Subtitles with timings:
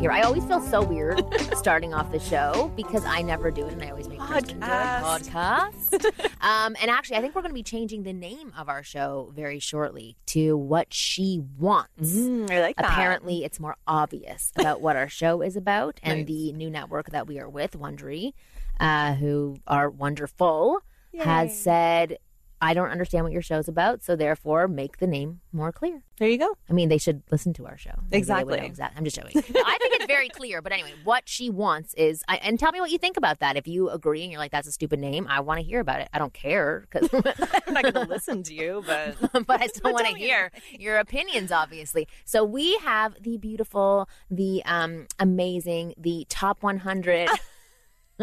[0.00, 0.10] Here.
[0.10, 1.22] I always feel so weird
[1.56, 4.66] starting off the show because I never do it, and I always make Kristen do
[4.66, 4.70] it.
[4.70, 6.04] Podcast.
[6.40, 9.30] um, and actually, I think we're going to be changing the name of our show
[9.34, 12.86] very shortly to "What She Wants." Mm, I like that.
[12.86, 16.26] Apparently, it's more obvious about what our show is about, and Nice.
[16.28, 18.32] the new network that we are with, Wondery,
[18.80, 20.80] uh, who are wonderful,
[21.18, 22.16] has said,
[22.60, 26.28] "I don't understand what your show's about, so therefore make the name more clear." There
[26.28, 26.54] you go.
[26.68, 27.92] I mean, they should listen to our show.
[28.10, 28.58] Maybe Exactly.
[28.58, 29.42] exact- I'm just joking.
[29.54, 30.60] No, I think it's very clear.
[30.60, 33.56] But anyway, what she wants is, I, and tell me what you think about that.
[33.56, 36.00] If you agree and you're like, "That's a stupid name," I want to hear about
[36.00, 36.08] it.
[36.12, 37.08] I don't care because.
[37.66, 40.98] I'm not going to listen to you, but but I still want to hear your
[40.98, 42.06] opinions, obviously.
[42.24, 47.28] So we have the beautiful, the um, amazing, the top 100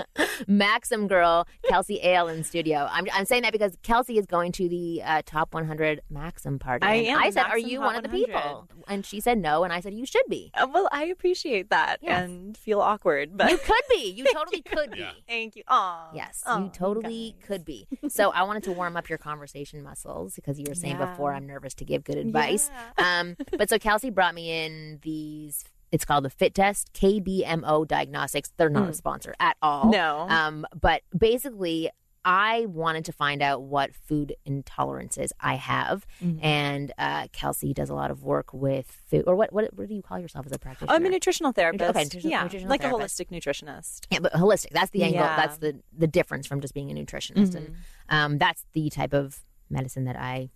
[0.48, 2.88] Maxim girl, Kelsey Ale in studio.
[2.92, 6.86] I'm, I'm saying that because Kelsey is going to the uh, top 100 Maxim party.
[6.86, 9.38] I am, I said, "Are you Hot one of the 100." people?" And she said,
[9.38, 10.52] "No," and I said, "You should be.
[10.54, 12.23] Uh, well, I appreciate that Yes.
[12.30, 14.12] and feel awkward, but You could be.
[14.12, 15.64] You totally could be." thank you.
[15.67, 16.09] Aw.
[16.14, 17.48] Yes, Aw, you totally guys.
[17.48, 17.88] could be.
[18.09, 21.06] So I wanted to warm up your conversation muscles because you were saying Yeah.
[21.11, 22.70] before I'm nervous to give good advice.
[22.98, 23.20] Yeah.
[23.20, 25.64] Um, but so Kelsey brought me in these.
[25.92, 28.52] It's called the Fit Test KBMO Diagnostics.
[28.58, 29.84] They're not a sponsor at all.
[29.86, 29.92] Hmm.
[29.92, 30.28] No.
[30.30, 31.90] Um, but basically,
[32.26, 36.44] I wanted to find out what food intolerances I have, Mm-hmm.
[36.44, 39.23] and uh, Kelsey does a lot of work with food.
[39.28, 39.54] Or what?
[39.54, 40.94] What, what do you call yourself as a practitioner?
[40.94, 41.90] I'm a nutritional therapist.
[41.92, 43.20] Okay, nutritional- yeah, nutritional like therapist.
[43.20, 44.08] a holistic nutritionist.
[44.11, 44.72] Yeah, but holistic.
[44.72, 45.22] That's the angle.
[45.22, 45.28] Yeah.
[45.30, 45.42] Mm-hmm.
[45.42, 47.76] That's the the difference from just being a nutritionist, and
[48.10, 50.50] um, that's the type of medicine that I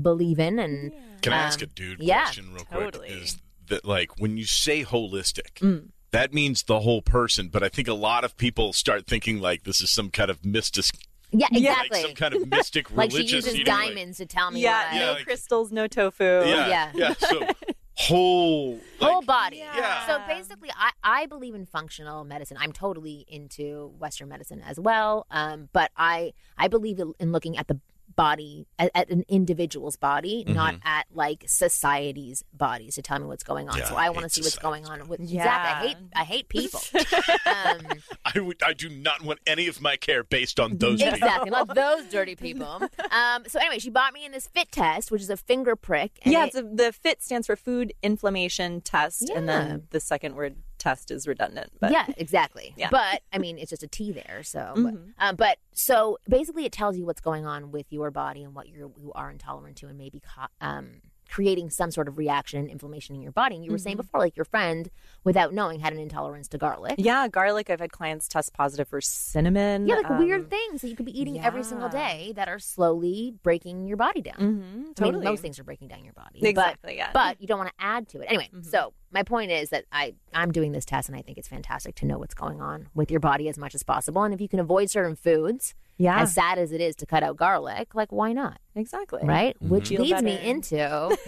[0.00, 0.58] believe in.
[0.58, 0.92] And
[1.22, 2.96] Can I Um, ask a dude yeah, question real quick?
[3.08, 5.88] Is that like when you say holistic, Mm.
[6.12, 9.64] that means the whole person, but I think a lot of people start thinking like
[9.64, 10.84] this is some kind of mystic,
[11.32, 11.70] yeah, Yeah.
[11.72, 12.02] like exactly.
[12.02, 14.60] some kind of mystic Like she uses you know, like- diamonds to tell me.
[14.60, 16.24] Yeah, what- Yeah, no like- crystals, no tofu.
[16.24, 16.92] yeah, Yeah.
[16.94, 17.46] yeah, So
[17.94, 19.56] whole, Whole body.
[19.58, 20.06] Yeah.
[20.06, 22.56] So basically, I, I believe in functional medicine.
[22.60, 25.26] I'm totally into Western medicine as well.
[25.30, 27.80] Um, but I I believe in in looking at the
[28.16, 33.44] body at, at an individual's body, not at like society's bodies to tell me what's
[33.44, 33.74] going on.
[33.74, 33.82] Mm-hmm.
[33.82, 35.42] Yeah, so I I want to see what's going on with Yeah.
[35.42, 35.88] exactly.
[35.88, 36.80] I hate I hate people.
[37.46, 37.98] um,
[38.34, 41.14] I would, I do not want any of my care based on those people.
[41.14, 42.66] exactly, not those dirty people.
[43.10, 46.18] Um, so anyway, she bought me in this fit test, which is a finger prick.
[46.22, 50.00] and Yeah, it- it's a, the FIT stands for Food Inflammation Test, and then the
[50.00, 51.70] second word test is redundant.
[51.80, 52.74] But yeah, exactly.
[52.76, 52.88] Yeah.
[52.90, 54.42] But I mean, it's just a T there.
[54.42, 54.82] So, Mhm.
[55.18, 58.54] but, um, but so basically, it tells you what's going on with your body and
[58.54, 62.60] what you're, you are intolerant to, and maybe co- um, creating some sort of reaction
[62.60, 63.56] and inflammation in your body.
[63.56, 64.88] And you were saying before, like your friend,
[65.24, 66.94] without knowing, had an intolerance to garlic.
[66.98, 67.68] yeah, garlic.
[67.70, 69.86] I've had clients test positive for cinnamon.
[69.86, 72.58] Yeah, like um, weird things that you could be eating every single day that are
[72.58, 74.36] slowly breaking your body down.
[74.36, 75.24] mhm, I mean, totally.
[75.24, 76.38] most things are breaking down your body.
[76.40, 76.96] but- Exactly.
[76.96, 77.10] yeah.
[77.12, 78.26] but you don't want to add to it.
[78.28, 78.62] Anyway, Mm-hmm.
[78.68, 81.94] so my point is that I I'm doing this test and I think it's fantastic
[81.96, 84.22] to know what's going on with your body as much as possible.
[84.22, 87.22] And if you can avoid certain foods, yeah, as sad as it is to cut
[87.22, 88.58] out garlic, like why not?
[88.74, 89.20] exactly.
[89.24, 89.56] Right?
[89.60, 91.16] Which Feel leads me into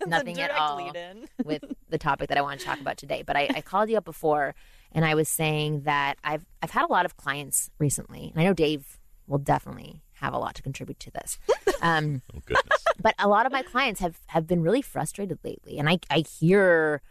[0.00, 0.92] It's nothing at all
[1.44, 3.22] with the topic that I want to talk about today.
[3.26, 4.54] But I, I called you up before
[4.92, 8.44] and I was saying that I've I've had a lot of clients recently, and I
[8.44, 11.38] know Dave will definitely have a lot to contribute to this.
[11.80, 12.84] Um, Oh goodness.
[13.00, 16.24] but a lot of my clients have have been really frustrated lately and i i
[16.40, 17.02] hear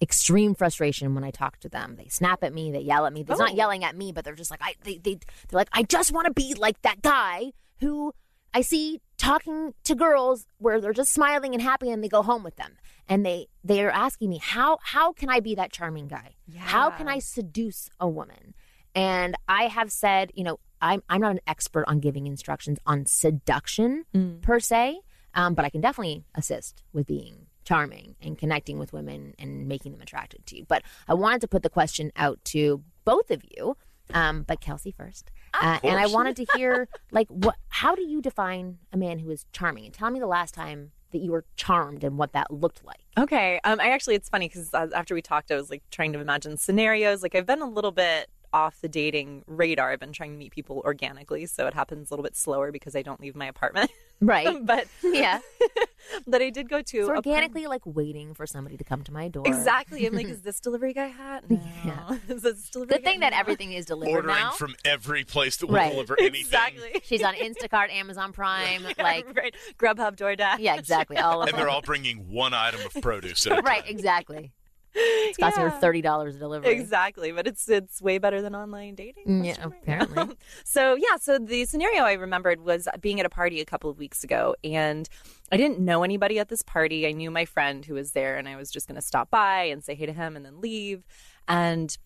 [0.00, 1.96] extreme frustration when i talk to them.
[1.96, 3.22] They snap at me they yell at me.
[3.22, 3.56] They're not Oh.
[3.56, 5.14] yelling at me but they're just like i they, they
[5.48, 8.12] they're like i just want to be like that guy who
[8.54, 12.42] i see talking to girls where they're just smiling and happy and they go home
[12.42, 12.72] with them.
[13.08, 16.34] And they they are asking me how how can i be that charming guy?
[16.58, 18.54] How can i seduce a woman?
[18.94, 23.06] And i have said you know i'm, I'm not an expert on giving instructions on
[23.06, 24.42] seduction Mm.
[24.42, 25.00] per se
[25.34, 29.92] um, but i can definitely assist with being charming and connecting with women and making
[29.92, 33.42] them attracted to you but i wanted to put the question out to both of
[33.56, 33.76] you
[34.14, 38.22] um, but kelsey first uh, and i wanted to hear like what how do you
[38.22, 41.44] define a man who is charming and tell me the last time that you were
[41.56, 43.06] charmed and what that looked like.
[43.16, 43.60] Okay.
[43.64, 46.56] Um, I actually, it's funny because after we talked, I was like trying to imagine
[46.56, 47.22] scenarios.
[47.22, 49.90] Like I've been a little bit off the dating radar.
[49.92, 52.94] I've been trying to meet people organically, so it happens a little bit slower because
[52.96, 53.90] I don't leave my apartment.
[54.20, 54.48] Right.
[54.66, 55.40] but yeah.
[56.26, 59.12] but I did go to So a- organically, like waiting for somebody to come to
[59.12, 59.42] my door.
[59.46, 60.06] Exactly.
[60.06, 61.50] I'm like, is this delivery guy hot?
[61.50, 61.60] No.
[61.84, 62.16] Yeah.
[62.28, 63.26] Is this delivery Good thing guy?
[63.30, 63.40] that No.
[63.40, 64.50] everything is delivered Ordering now.
[64.52, 65.92] from every place that will Right.
[65.92, 66.40] deliver anything.
[66.40, 67.00] Exactly.
[67.04, 69.54] She's on Instacart, Amazon Prime, like right.
[69.78, 70.56] Grubhub, DoorDash.
[70.60, 71.18] yeah, exactly.
[71.18, 73.90] All of And they're all bringing one item of produce at a right, time.
[73.90, 74.52] exactly.
[75.28, 75.78] It's costing her Yeah.
[75.80, 76.70] thirty dollars a delivery.
[76.72, 79.24] Exactly, but it's it's way better than online dating.
[79.26, 80.36] Mm, yeah, apparently.
[80.64, 83.98] so yeah, so the scenario I remembered was being at a party a couple of
[83.98, 85.08] weeks ago, and
[85.52, 87.06] I didn't know anybody at this party.
[87.06, 89.64] I knew my friend who was there, and I was just going to stop by
[89.64, 91.04] and say hey to him, and then leave.
[91.48, 91.96] And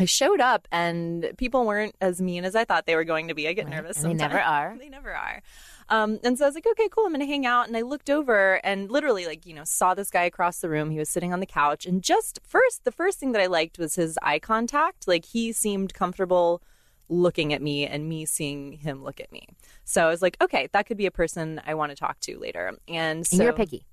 [0.00, 3.34] I showed up, and people weren't as mean as I thought they were going to
[3.34, 3.46] be.
[3.46, 4.02] I get Right, nervous.
[4.02, 4.74] and they never are.
[4.80, 5.40] They never are.
[5.88, 7.04] Um, and so I was like, okay, cool.
[7.06, 7.68] I'm going to hang out.
[7.68, 10.90] And I looked over and literally, like, you know, saw this guy across the room.
[10.90, 11.86] He was sitting on the couch.
[11.86, 15.06] And just first, the first thing that I liked was his eye contact.
[15.06, 16.62] Like, he seemed comfortable
[17.08, 19.46] looking at me and me seeing him look at me.
[19.84, 22.38] So I was like, okay, that could be a person I want to talk to
[22.38, 22.72] later.
[22.88, 23.86] And so And you're picky.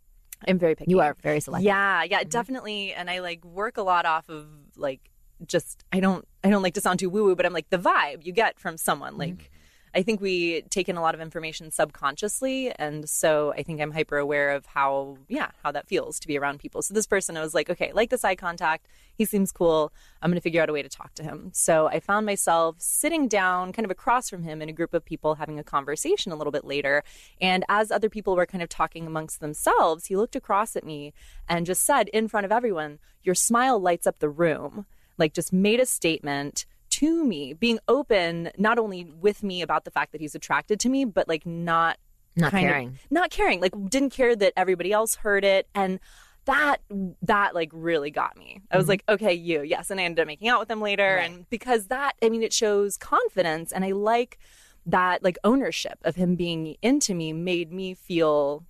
[0.48, 0.90] I'm very picky.
[0.90, 1.66] You are very selective.
[1.66, 2.94] Yeah, yeah, definitely.
[2.94, 5.02] And I like work a lot off of like
[5.46, 7.78] just I don't I don't like to sound too woo woo, but I'm like the
[7.78, 9.18] vibe you get from someone.
[9.18, 9.51] Like
[9.94, 13.92] I think we take in a lot of information subconsciously, and so I think I'm
[13.92, 16.82] hyper aware of how yeah how that feels to be around people.
[16.82, 18.88] So this person, I was like, okay, like this eye contact.
[19.18, 19.92] He seems cool.
[20.22, 21.52] I'm gonna figure out a way to talk to him.
[21.54, 25.04] So I found myself sitting down, kind of across from him, in a group of
[25.04, 27.04] people having a conversation a little bit later.
[27.42, 31.14] And as other people were kind of talking amongst themselves, he looked across at me
[31.48, 34.86] and just said in front of everyone, "Your smile lights up the room."
[35.18, 36.66] Like just made a statement
[37.02, 40.88] to me, being open not only with me about the fact that he's attracted to
[40.90, 41.98] me, but like not
[42.36, 43.00] Not kind of- caring.
[43.10, 46.00] not caring, like didn't care that everybody else heard it, and
[46.46, 46.78] that
[47.24, 48.62] that like really got me.
[48.72, 48.90] I was mm-hmm.
[48.92, 51.30] like, okay, you, yes, and I ended up making out with him later, Right.
[51.32, 54.38] and because that, I mean, it shows confidence, and I like
[54.86, 58.64] that like ownership of him being into me made me feel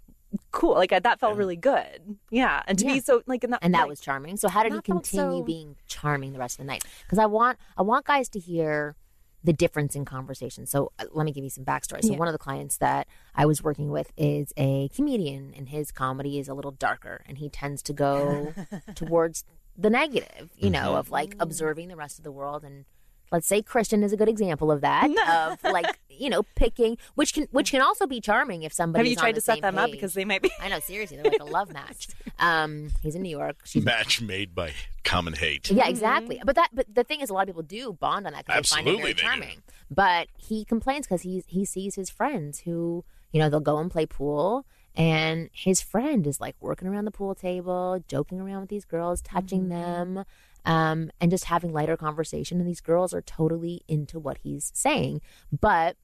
[0.51, 0.73] cool.
[0.75, 2.93] Like I, that felt really good, yeah, and to Yeah.
[2.93, 4.37] be so like and that, and that like, was charming.
[4.37, 6.83] So how did he continue so- being charming the rest of the night?
[7.03, 8.95] Because I want I want guys to hear
[9.43, 10.65] the difference in conversation.
[10.67, 12.03] So uh, let me give you some backstory.
[12.03, 12.17] So Yeah.
[12.19, 16.37] one of the clients that I was working with is a comedian, and his comedy
[16.39, 18.53] is a little darker, and he tends to go
[18.95, 19.43] towards
[19.77, 22.85] the negative, you know, of like observing the rest of the world and.
[23.31, 25.09] Let's say Kristen is a good example of that,
[25.63, 29.05] of like you know picking, which can which can also be charming if somebody.
[29.05, 31.31] Have you tried to set them up because they might be I know seriously, they're
[31.31, 32.07] like a love match.
[32.39, 33.57] Um, he's in New York.
[33.65, 34.71] She's Match made by
[35.03, 35.69] common hate.
[35.69, 36.41] yeah, exactly.
[36.43, 38.67] But that, but the thing is, a lot of people do bond on that because
[38.71, 39.21] they find it Absolutely very they do.
[39.21, 39.63] charming.
[39.91, 43.91] But he complains because he he sees his friends who you know they'll go and
[43.91, 48.69] play pool, and his friend is like working around the pool table, joking around with
[48.69, 50.23] these girls, touching them,
[50.65, 52.59] um, and just having lighter conversation.
[52.59, 55.21] And these girls are totally into what he's saying,
[55.59, 55.97] but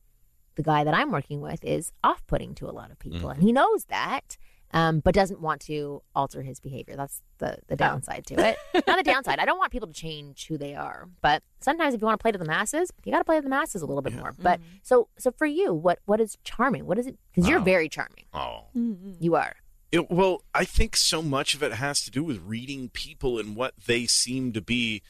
[0.55, 3.51] the guy that I'm working with is off-putting to a lot of people, and he
[3.51, 4.37] knows that.
[4.73, 6.97] Um, but doesn't want to alter his behavior.
[6.97, 8.57] That's the the downside to it.
[8.85, 9.39] Not the downside.
[9.39, 12.21] I don't want people to change who they are, but sometimes if you want to
[12.21, 14.33] play to the masses, you got to play to the masses a little bit more.
[14.37, 16.85] But so so for you, what what is charming?
[16.85, 17.17] What is it?
[17.31, 18.25] Because you're very charming.
[18.33, 18.65] Oh.
[18.73, 19.55] You are.
[19.91, 23.55] It, well, I think so much of it has to do with reading people and
[23.55, 25.01] what they seem to be.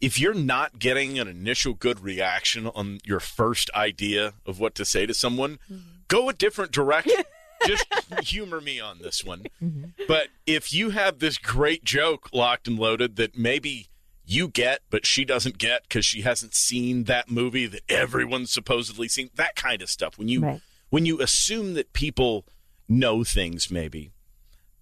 [0.00, 4.84] If you're not getting an initial good reaction on your first idea of what to
[4.84, 6.00] say to someone, mm-hmm.
[6.08, 7.22] go a different direction.
[7.66, 7.86] Just
[8.22, 9.42] humor me on this one.
[9.62, 10.04] Mm-hmm.
[10.08, 13.88] But if you have this great joke locked and loaded that maybe
[14.24, 19.08] you get, but she doesn't get because she hasn't seen that movie that everyone's supposedly
[19.08, 20.16] seen, that kind of stuff.
[20.16, 20.60] When you Right.
[20.88, 22.46] when you assume that people
[22.88, 24.12] know things, maybe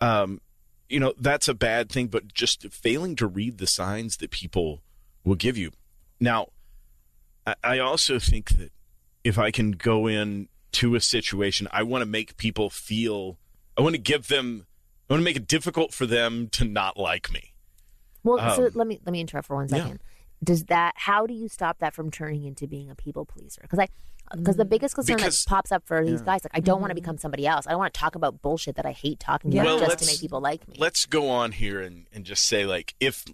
[0.00, 0.40] um,
[0.88, 4.82] you know, that's a bad thing, but just failing to read the signs that people
[5.24, 5.72] will give you.
[6.20, 6.48] Now,
[7.46, 8.72] I, I also think that
[9.24, 13.38] if I can go in to a situation, I want to make people feel,
[13.76, 14.66] I want to give them,
[15.08, 17.52] I want to make it difficult for them to not like me.
[18.24, 19.88] Well, so Um, let me let me interrupt for one second.
[19.88, 19.96] yeah.
[20.44, 20.92] Does that?
[20.96, 23.60] How do you stop that from turning into being a people pleaser?
[23.62, 23.88] Because I,
[24.36, 24.70] because the mm.
[24.70, 27.02] biggest concern Because- that pops up for these guys, like I don't want to mm-hmm.
[27.02, 27.66] become somebody else.
[27.66, 29.62] I don't want to talk about bullshit that I hate talking Yeah.
[29.62, 30.76] about Well, just to make people like me.
[30.78, 33.24] Let's go on here and, and just say, like, if,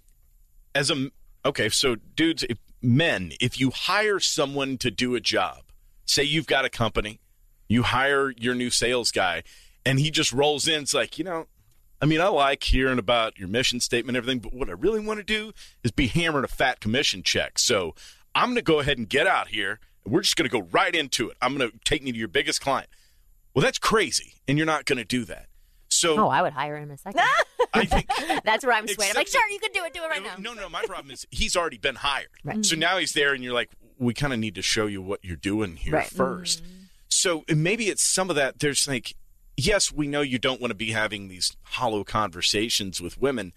[0.73, 1.09] as a,
[1.45, 5.63] okay, so dudes, if, men, if you hire someone to do a job,
[6.05, 7.19] say you've got a company,
[7.67, 9.43] you hire your new sales guy,
[9.85, 11.47] and he just rolls in, it's like, you know,
[12.01, 14.99] I mean, I like hearing about your mission statement and everything, but what I really
[14.99, 17.57] want to do is be hammering a fat commission check.
[17.57, 17.95] So
[18.35, 20.67] I'm going to go ahead and get out here, and we're just going to go
[20.71, 21.37] right into it.
[21.41, 22.89] I'm going to take me to your biggest client.
[23.53, 25.47] Well, that's crazy, and you're not going to do that.
[25.89, 27.21] So Oh, I would hire him in a second.
[27.73, 28.09] I think
[28.43, 29.11] That's where I'm swaying.
[29.11, 29.93] I'm like, sure, you can do it.
[29.93, 30.35] Do it right now.
[30.39, 30.67] no, no.
[30.67, 32.27] My problem is he's already been hired.
[32.43, 32.65] Right.
[32.65, 35.23] So now he's there, and you're like, we kind of need to show you what
[35.23, 36.07] you're doing here Right.
[36.07, 36.61] first.
[37.07, 38.59] So maybe it's some of that.
[38.59, 39.15] There's like,
[39.55, 43.53] yes, we know you don't want to be having these hollow conversations with women,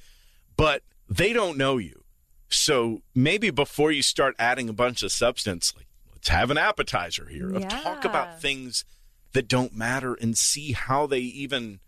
[0.57, 2.05] but they don't know you.
[2.49, 5.88] So maybe before you start adding a bunch of substance, like
[6.19, 8.85] let's have an appetizer here of talk about things
[9.33, 11.81] that don't matter and see how they even.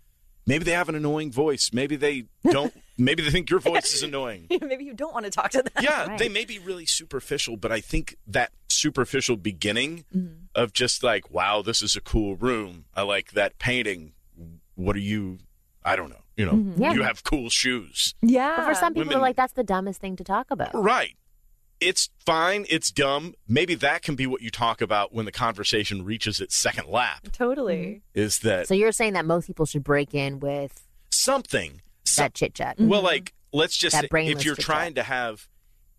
[0.46, 1.70] Maybe they have an annoying voice.
[1.72, 2.72] Maybe they don't.
[2.98, 4.46] maybe they think your voice is annoying.
[4.62, 5.72] Maybe you don't want to talk to them.
[5.80, 6.18] Yeah, Right.
[6.18, 10.44] they may be really superficial, but I think that superficial beginning mm-hmm.
[10.54, 12.86] of just like, wow, this is a cool room.
[12.96, 14.12] I like that painting.
[14.74, 15.38] What are you?
[15.84, 16.22] I don't know.
[16.36, 16.82] You know, mm-hmm.
[16.82, 16.92] Yeah.
[16.94, 18.14] you have cool shoes.
[18.22, 18.56] Yeah.
[18.56, 20.70] But for some people, women- like that's the dumbest thing to talk about.
[20.74, 21.16] Right.
[21.80, 22.66] It's fine.
[22.68, 23.34] It's dumb.
[23.48, 27.28] Maybe that can be what you talk about when the conversation reaches its second lap.
[27.32, 27.76] Totally.
[28.14, 28.20] Mm-hmm.
[28.20, 31.80] Is that So you're saying that most people should break in with something?
[32.04, 32.76] Some- that chit chat.
[32.76, 32.88] Mm-hmm.
[32.88, 34.64] Well, like, let's just That say, if you're chit-chat.
[34.64, 35.48] trying to have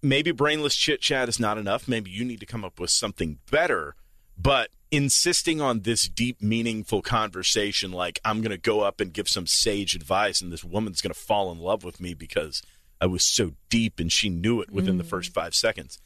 [0.03, 3.39] maybe brainless chit chat is not enough, maybe you need to come up with something
[3.49, 3.95] better.
[4.37, 9.27] But insisting on this deep, meaningful conversation, like I'm going to go up and give
[9.27, 12.61] some sage advice, and this woman's going to fall in love with me because
[13.01, 15.99] I was so deep and she knew it within the first five seconds.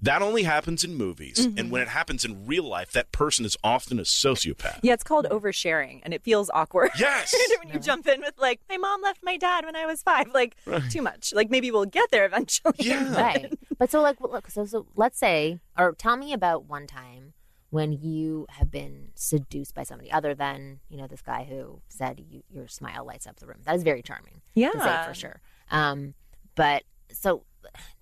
[0.00, 1.38] That only happens in movies.
[1.56, 4.80] And when it happens in real life, that person is often a sociopath.
[4.82, 6.90] Yeah, it's called oversharing, and it feels awkward.
[6.98, 7.32] Yes.
[7.62, 10.26] when you jump in with like, my mom left my dad when I was five,
[10.34, 10.56] like
[10.90, 11.32] too much.
[11.32, 12.74] Like maybe we'll get there eventually.
[12.80, 13.14] Yeah.
[13.16, 13.52] right.
[13.78, 14.50] But so, like, look.
[14.50, 17.34] So, so let's say, or tell me about one time
[17.70, 22.20] when you have been seduced by somebody other than you know this guy who said
[22.28, 23.60] you, your smile lights up the room.
[23.64, 24.42] That is very charming.
[24.56, 25.06] to say Yeah.
[25.06, 25.40] for sure.
[25.70, 26.14] Um,
[26.54, 27.44] but so,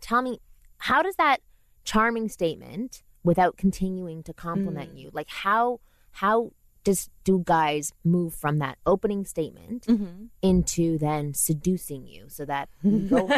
[0.00, 0.40] tell me,
[0.78, 1.38] how does that
[1.84, 4.96] charming statement, without continuing to compliment hmm.
[4.96, 5.80] you, like how
[6.12, 6.52] how
[6.84, 10.24] does do guys move from that opening statement Mm-hmm.
[10.42, 13.30] into then seducing you so that you go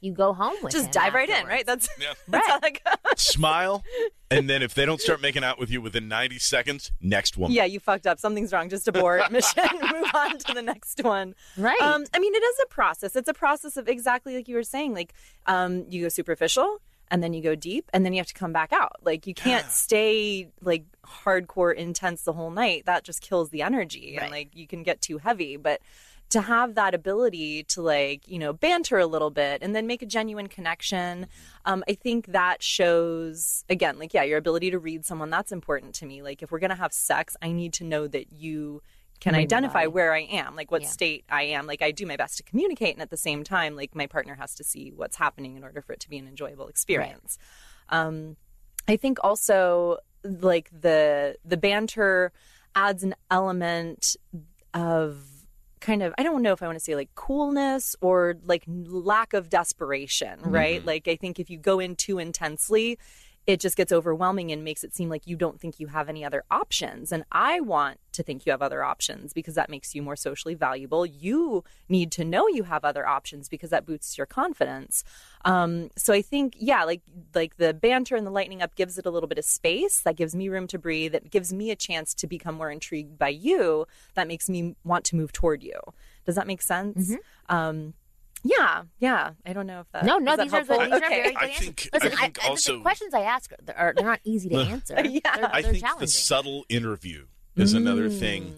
[0.00, 1.64] you go home with Just him dive right in, right?
[1.66, 2.14] That's Yeah.
[2.28, 3.20] that's how that goes.
[3.20, 3.82] Smile.
[4.30, 7.56] And then if they don't start making out with you within 90 seconds, next woman.
[7.56, 8.20] Yeah, you fucked up.
[8.20, 8.68] Something's wrong.
[8.68, 9.64] Just abort mission.
[9.90, 11.34] Move on to the next one.
[11.56, 11.80] Right.
[11.80, 13.16] Um, I mean, it is a process.
[13.16, 14.92] It's a process of exactly like you were saying.
[14.92, 15.14] Like,
[15.46, 16.76] um, you go superficial,
[17.10, 18.96] and then you go deep, and then you have to come back out.
[19.02, 22.86] Like, you can't stay like hardcore intense the whole night.
[22.86, 25.56] That just kills the energy, and like you can get too heavy.
[25.56, 25.80] But
[26.30, 30.02] to have that ability to like you know banter a little bit and then make
[30.02, 31.26] a genuine connection
[31.64, 35.94] um, i think that shows again like yeah your ability to read someone that's important
[35.94, 38.82] to me like if we're gonna have sex i need to know that you
[39.20, 40.88] can identify where i am like what Yeah.
[40.88, 41.66] state i am.
[41.66, 44.34] Like i do my best to communicate and at the same time like my partner
[44.36, 47.38] has to see what's happening in order for it to be an enjoyable experience.
[47.88, 48.36] Um,
[48.86, 52.32] I think also like the the banter
[52.74, 54.16] adds an element
[54.74, 55.22] of
[55.80, 59.32] kind of I don't know if I want to say like coolness or like lack
[59.32, 60.84] of desperation, right?
[60.84, 62.98] Like I think if you go in too intensely,
[63.48, 66.22] it just gets overwhelming and makes it seem like you don't think you have any
[66.22, 67.10] other options.
[67.10, 70.54] And I want to think you have other options because that makes you more socially
[70.54, 71.06] valuable.
[71.06, 75.02] You need to know you have other options because that boosts your confidence.
[75.46, 77.00] Um, so I think, yeah, like
[77.34, 80.02] like the banter and the lightening up gives it a little bit of space.
[80.02, 81.12] That gives me room to breathe.
[81.12, 83.86] That gives me a chance to become more intrigued by you.
[84.12, 85.80] That makes me want to move toward you.
[86.26, 87.08] Does that make sense?
[87.48, 87.94] Um,
[88.44, 89.30] yeah, yeah.
[89.46, 90.04] I don't know if that.
[90.04, 91.08] no, no, these are, the, these are Okay.
[91.08, 91.64] very good I answers.
[91.66, 94.48] think- Listen, I think I, also- the questions I ask are they're, they're not easy
[94.50, 94.94] to answer.
[95.04, 95.20] Yeah.
[95.36, 96.00] They're, I they're think challenging.
[96.00, 97.26] the subtle interview
[97.56, 98.18] is another mm.
[98.18, 98.54] thing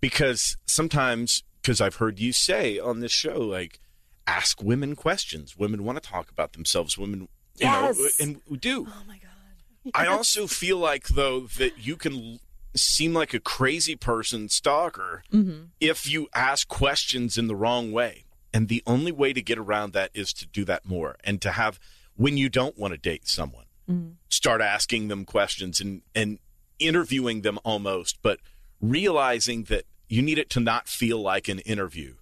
[0.00, 3.80] because sometimes, because I've heard you say on this show, like,
[4.26, 5.56] ask women questions.
[5.58, 6.96] Women want to talk about themselves.
[6.96, 7.98] Women, you Yes.
[7.98, 8.86] know, and we do.
[8.88, 9.90] Oh my god.
[9.94, 12.38] I also feel like, though, that you can l-
[12.74, 15.64] seem like a crazy person stalker mm-hmm.
[15.80, 18.23] if you ask questions in the wrong way.
[18.54, 21.50] And the only way to get around that is to do that more and to
[21.50, 21.80] have,
[22.14, 24.12] when you don't want to date someone, mm-hmm.
[24.28, 26.38] start asking them questions and, and
[26.78, 28.38] interviewing them almost, but
[28.80, 32.14] realizing that you need it to not feel like an interview.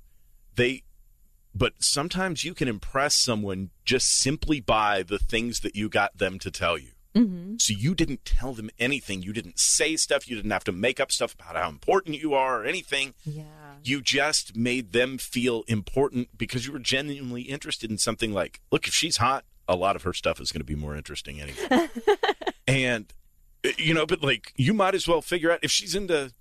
[0.57, 0.85] They,
[1.55, 6.39] but sometimes you can impress someone just simply by the things that you got them
[6.39, 6.92] to tell you.
[7.15, 7.57] Mm-hmm.
[7.59, 9.23] So you didn't tell them anything.
[9.23, 10.29] You didn't say stuff.
[10.29, 13.15] You didn't have to make up stuff about how important you are or anything.
[13.25, 13.45] Yeah.
[13.83, 18.87] You just made them feel important because you were genuinely interested in something like, look,
[18.87, 21.89] if she's hot, a lot of her stuff is going to be more interesting anyway.
[22.67, 23.13] and,
[23.77, 26.33] you know, but like, you might as well figure out if she's into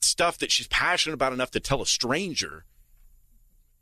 [0.00, 2.64] stuff that she's passionate about enough to tell a stranger,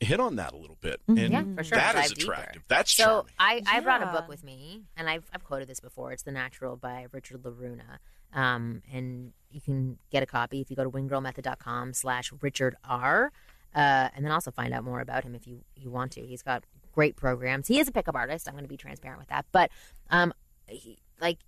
[0.01, 1.01] hit on that a little bit.
[1.09, 1.33] And Mm-hmm.
[1.33, 1.79] Yeah, for sure.
[1.79, 2.33] that is Dive deeper.
[2.33, 2.63] attractive.
[2.69, 3.33] That's So charming.
[3.39, 6.13] I, I brought a book with me, and I've, I've quoted this before.
[6.13, 7.99] It's The Natural by Richard La Ruina.
[8.33, 13.33] Um, and you can get a copy if you go to wingirlmethod.com slash Richard R.
[13.75, 16.21] uh, and then also find out more about him if you you want to.
[16.27, 17.69] He's got great programs.
[17.69, 18.47] He is a pickup artist.
[18.49, 19.71] I'm going to be transparent with that, but
[20.11, 20.33] um,
[20.67, 21.39] he, like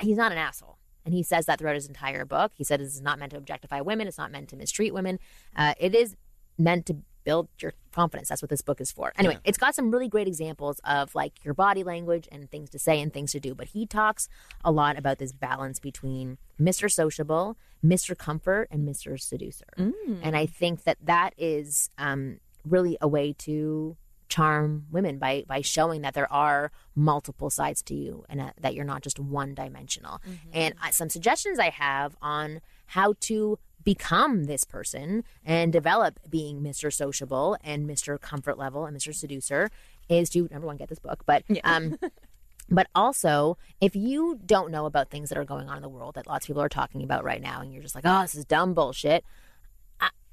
[0.00, 0.78] he's not an asshole.
[1.04, 2.52] And he says that throughout his entire book.
[2.54, 4.06] He said it's not meant to objectify women.
[4.08, 5.18] It's not meant to mistreat women.
[5.56, 6.16] Uh, it is
[6.58, 6.96] meant to
[7.28, 8.30] build your confidence.
[8.30, 9.12] That's what this book is for.
[9.18, 9.40] Anyway, yeah.
[9.44, 13.02] it's got some really great examples of like your body language and things to say
[13.02, 13.54] and things to do.
[13.54, 14.28] But he talks
[14.64, 16.90] a lot about this balance between Mr.
[16.90, 18.16] Sociable, Mr.
[18.16, 19.20] Comfort, and Mr.
[19.20, 19.66] Seducer.
[19.76, 20.20] Mm.
[20.22, 23.98] And I think that that is um, really a way to
[24.30, 28.74] charm women by by showing that there are multiple sides to you and uh, that
[28.74, 30.22] you're not just one dimensional.
[30.26, 30.48] Mm-hmm.
[30.54, 36.60] And uh, some suggestions I have on how to become this person and develop being
[36.62, 36.92] Mr.
[36.92, 38.20] Sociable and Mr.
[38.20, 39.14] Comfort Level and Mr.
[39.14, 39.70] Seducer
[40.08, 41.60] is to number one get this book, but yeah.
[41.64, 41.98] um
[42.70, 46.16] But also, if you don't know about things that are going on in the world
[46.16, 48.34] that lots of people are talking about right now, and you're just like, oh, this
[48.34, 49.24] is dumb bullshit,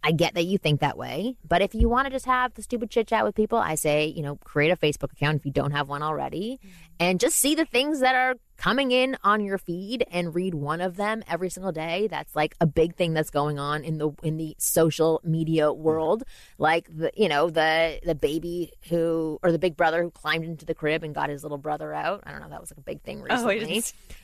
[0.05, 2.61] I get that you think that way, but if you want to just have the
[2.61, 5.51] stupid chit chat with people, I say, you know, create a Facebook account if you
[5.51, 6.69] don't have one already mm-hmm.
[6.99, 10.81] and just see the things that are coming in on your feed and read one
[10.81, 12.07] of them every single day.
[12.07, 16.24] That's like a big thing that's going on in the in the social media world.
[16.57, 20.65] Like the you know, the the baby who or the big brother who climbed into
[20.65, 22.24] the crib and got his little brother out.
[22.25, 23.83] I don't know, that was like a big thing oh, recently.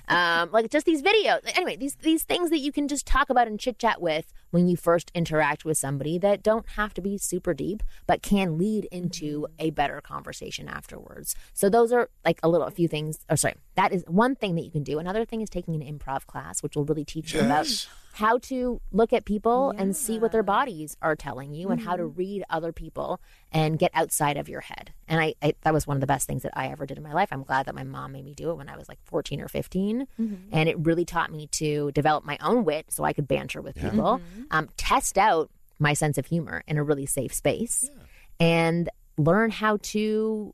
[0.09, 1.39] Oh, um, like just these videos.
[1.55, 4.67] Anyway, these these things that you can just talk about and chit chat with when
[4.67, 8.85] you first interact with somebody that don't have to be super deep, but can lead
[8.91, 11.35] into a better conversation afterwards.
[11.53, 13.19] So those are like a little a few things.
[13.29, 14.99] Or sorry, that is one thing that you can do.
[14.99, 17.41] Another thing is taking an improv class, which will really teach yes.
[17.41, 17.67] you about
[18.13, 19.81] how to look at people yeah.
[19.81, 21.73] and see what their bodies are telling you mm-hmm.
[21.73, 22.17] and how to mm-hmm.
[22.17, 23.19] read other people
[23.51, 24.93] and get outside of your head.
[25.07, 27.03] And I, I, that was one of the best things that I ever did in
[27.03, 27.29] my life.
[27.31, 29.47] I'm glad that my mom made me do it when I was like 14 or
[29.47, 30.07] 15.
[30.19, 30.35] Mm-hmm.
[30.51, 33.77] And it really taught me to develop my own wit so I could banter with
[33.77, 33.89] yeah.
[33.89, 34.43] people, mm-hmm.
[34.51, 35.49] um, test out
[35.79, 38.03] my sense of humor in a really safe space, yeah.
[38.39, 40.53] and learn how to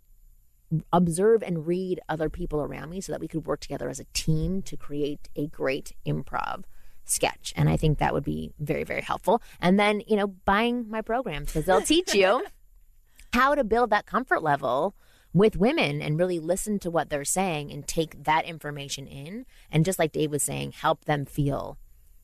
[0.91, 4.05] observe and read other people around me so that we could work together as a
[4.13, 6.63] team to create a great improv
[7.05, 7.53] sketch.
[7.55, 9.41] And I think that would be very, very helpful.
[9.61, 12.45] And then, you know, buying my programs because they'll teach you
[13.33, 14.95] how to build that comfort level
[15.33, 19.45] with women and really listen to what they're saying and take that information in.
[19.71, 21.77] And just like Dave was saying, help them feel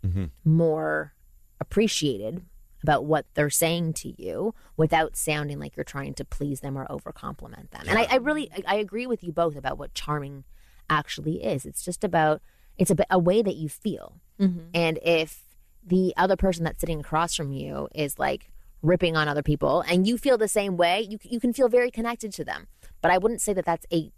[0.06, 0.26] mm-hmm.
[0.44, 1.14] more
[1.60, 2.44] appreciated
[2.84, 6.86] about what they're saying to you without sounding like you're trying to please them or
[6.92, 7.82] over compliment them.
[7.86, 7.92] Yeah.
[7.92, 10.44] And I, I really I agree with you both about what charming
[10.90, 11.66] actually is.
[11.66, 12.42] It's just about
[12.78, 14.20] it's a, a way that you feel.
[14.40, 14.66] Mm-hmm.
[14.74, 15.42] And if
[15.86, 20.06] the other person that's sitting across from you is like ripping on other people and
[20.06, 22.68] you feel the same way, you you can feel very connected to them.
[23.02, 24.12] But I wouldn't say that that's a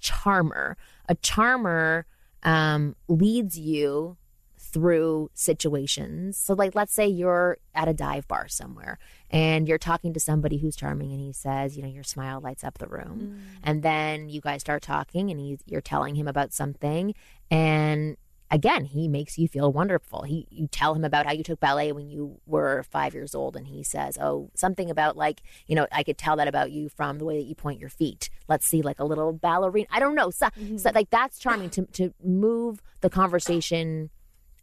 [0.00, 0.76] charmer.
[1.08, 2.06] A charmer
[2.42, 4.18] um, leads you
[4.74, 6.36] through situations.
[6.36, 8.98] So, like, let's say you're at a dive bar somewhere
[9.30, 12.64] and you're talking to somebody who's charming, and he says, you know, your smile lights
[12.64, 13.20] up the room.
[13.20, 13.60] Mm.
[13.62, 17.14] And then you guys start talking, and he's, you're telling him about something,
[17.52, 18.16] and
[18.50, 20.22] again, he makes you feel wonderful.
[20.22, 23.56] He you tell him about how you took ballet when you were five years old,
[23.56, 26.88] and he says, "Oh, something about like you know, I could tell that about you
[26.88, 28.28] from the way that you point your feet.
[28.48, 29.86] Let's see, like a little ballerina.
[29.90, 30.78] I don't know, so, mm-hmm.
[30.78, 34.10] so like that's charming to to move the conversation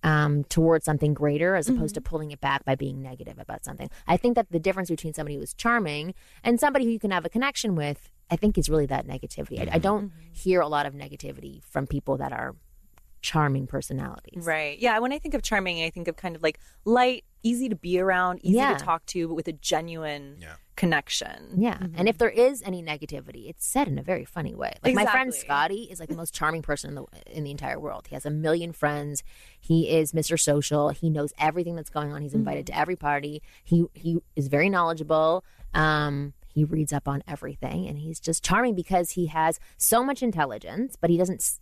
[0.03, 2.03] um, towards something greater as opposed mm-hmm.
[2.03, 3.89] to pulling it back by being negative about something.
[4.07, 7.11] I think that the difference between somebody who is charming and somebody who you can
[7.11, 9.59] have a connection with, I think is really that negativity.
[9.59, 10.33] I, I don't mm-hmm.
[10.33, 12.55] hear a lot of negativity from people that are
[13.21, 14.45] charming personalities.
[14.45, 14.79] Right.
[14.79, 14.97] Yeah.
[14.99, 17.99] When I think of charming, I think of kind of like light, easy to be
[17.99, 18.75] around, easy yeah.
[18.75, 21.53] to talk to, but with a genuine yeah connection.
[21.57, 21.77] Yeah.
[21.77, 21.93] Mm-hmm.
[21.95, 24.73] And if there is any negativity, it's said in a very funny way.
[24.83, 25.05] Like exactly.
[25.05, 28.07] my friend Scotty is like the most charming person in the in the entire world.
[28.09, 29.21] He has a million friends.
[29.59, 30.39] He is Mr.
[30.39, 30.89] Social.
[30.89, 32.23] He knows everything that's going on.
[32.23, 32.73] He's invited mm-hmm.
[32.73, 33.43] to every party.
[33.63, 35.45] He he is very knowledgeable.
[35.75, 40.23] Um he reads up on everything and he's just charming because he has so much
[40.23, 41.59] intelligence, but he doesn't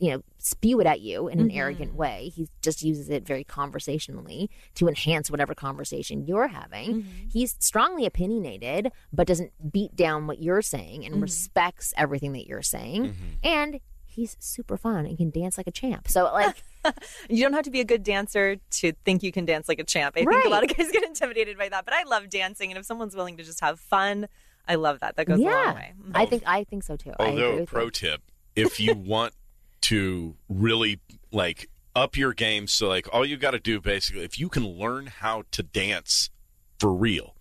[0.00, 1.58] you know, spew it at you in an mm-hmm.
[1.58, 2.32] arrogant way.
[2.34, 7.02] He just uses it very conversationally to enhance whatever conversation you're having.
[7.02, 7.28] Mm-hmm.
[7.30, 11.22] He's strongly opinionated, but doesn't beat down what you're saying and mm-hmm.
[11.22, 13.08] respects everything that you're saying.
[13.08, 13.26] Mm-hmm.
[13.44, 16.08] And he's super fun and can dance like a champ.
[16.08, 16.62] So like
[17.28, 19.84] you don't have to be a good dancer to think you can dance like a
[19.84, 20.16] champ.
[20.16, 20.34] I right.
[20.34, 22.86] think a lot of guys get intimidated by that, but I love dancing and if
[22.86, 24.28] someone's willing to just have fun,
[24.66, 25.16] I love that.
[25.16, 25.50] That goes yeah.
[25.50, 25.92] a long way.
[26.14, 27.12] I think I think so too.
[27.18, 27.90] Although pro you.
[27.90, 28.22] tip,
[28.56, 29.34] if you want
[29.82, 31.00] to really
[31.32, 32.66] like up your game.
[32.66, 36.30] So like all you got to do basically, if you can learn how to dance
[36.78, 37.34] for real,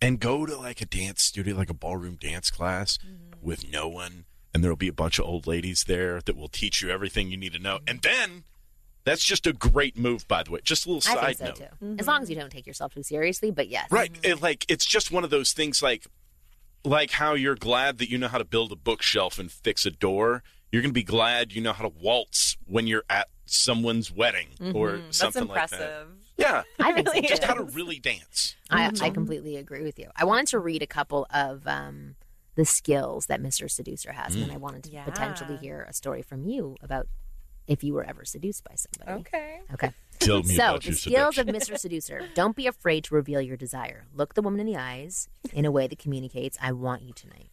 [0.00, 3.44] and go to like a dance studio, like a ballroom dance class mm-hmm.
[3.46, 6.82] with no one, and there'll be a bunch of old ladies there that will teach
[6.82, 8.44] you everything you need to know, and then
[9.06, 10.60] That's just a great move, by the way.
[10.64, 11.56] Just a little side so note.
[11.56, 11.62] too.
[11.62, 12.00] Mm-hmm.
[12.00, 13.86] As long as you don't take yourself too seriously, but yes.
[13.88, 14.10] Right.
[14.24, 16.06] It, like it's just one of those things like
[16.84, 19.92] like how you're glad that you know how to build a bookshelf and fix a
[19.92, 20.42] door.
[20.76, 24.48] You're going to be glad you know how to waltz when you're at someone's wedding
[24.74, 25.04] or Mm-hmm.
[25.06, 25.78] That's something like impressive.
[25.78, 26.06] that.
[26.36, 26.62] Yeah.
[26.78, 27.28] I think Really too.
[27.30, 28.56] just how to really dance.
[28.68, 30.10] I, I completely agree with you.
[30.14, 32.16] I wanted to read a couple of um,
[32.56, 33.70] the skills that Mr.
[33.70, 35.04] Seducer has, and I wanted to Yeah.
[35.04, 37.08] potentially hear a story from you about
[37.66, 39.20] if you were ever seduced by somebody.
[39.22, 39.60] Okay.
[39.72, 39.92] Okay.
[40.18, 41.46] Tell me So, about the your skills of.
[41.46, 41.78] Mr.
[41.78, 42.28] Seducer.
[42.34, 44.04] Don't be afraid to reveal your desire.
[44.14, 47.48] Look the woman in the eyes in a way that communicates, I want you tonight.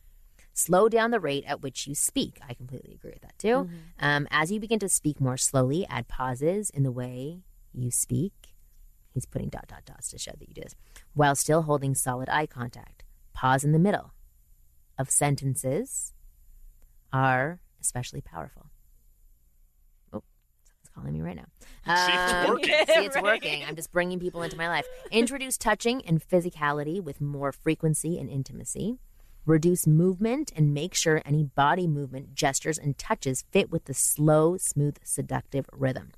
[0.54, 2.39] Slow down the rate at which you speak.
[2.48, 3.70] I completely agree with that too.
[4.00, 7.42] Um, as you begin to speak more slowly, add pauses in the way
[7.74, 8.34] you speak.
[9.13, 10.76] He's putting dot, dot, dots to show that you do this.
[11.13, 13.04] While still holding solid eye contact.
[13.34, 14.13] Pause in the middle
[14.98, 16.13] of sentences
[17.12, 18.68] are especially powerful.
[20.13, 20.22] Oh,
[20.84, 21.46] someone's calling me right now.
[22.06, 22.70] See, it's Um, working.
[22.88, 23.63] See, it's working.
[23.66, 24.86] I'm just bringing people into my life.
[25.12, 29.00] Introduce touching and physicality with more frequency and intimacy.
[29.46, 34.56] Reduce movement and make sure any body movement, gestures, and touches fit with the slow,
[34.56, 36.12] smooth, seductive rhythm.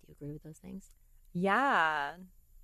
[0.00, 0.86] Do you agree with those things?
[1.34, 2.12] Yeah.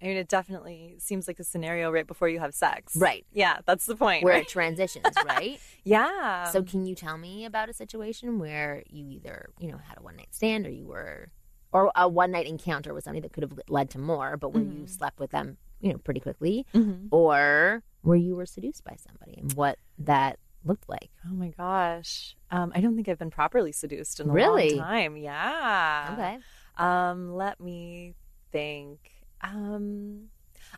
[0.01, 2.97] I mean, it definitely seems like a scenario right before you have sex.
[2.97, 3.27] Right.
[3.33, 4.25] Yeah, that's the point.
[4.25, 4.43] Where right?
[4.43, 5.61] it transitions, right?
[5.85, 6.45] Yeah.
[6.51, 10.03] so, can you tell me about a situation where you either, you know, had a
[10.03, 11.29] one night stand or you were,
[11.73, 14.62] or a one night encounter with somebody that could have led to more, but where
[14.62, 14.87] you mm-hmm.
[14.87, 17.09] slept with them, you know, pretty quickly, Mhm.
[17.11, 21.11] or where you were seduced by somebody and what that looked like?
[21.27, 22.37] Oh my gosh.
[22.51, 24.70] Um, I don't think I've been properly seduced in a Really?
[24.70, 25.16] long time.
[25.18, 26.11] Yeah.
[26.14, 26.38] Okay.
[26.79, 28.14] Um, let me
[28.51, 28.99] think.
[29.42, 30.31] Um,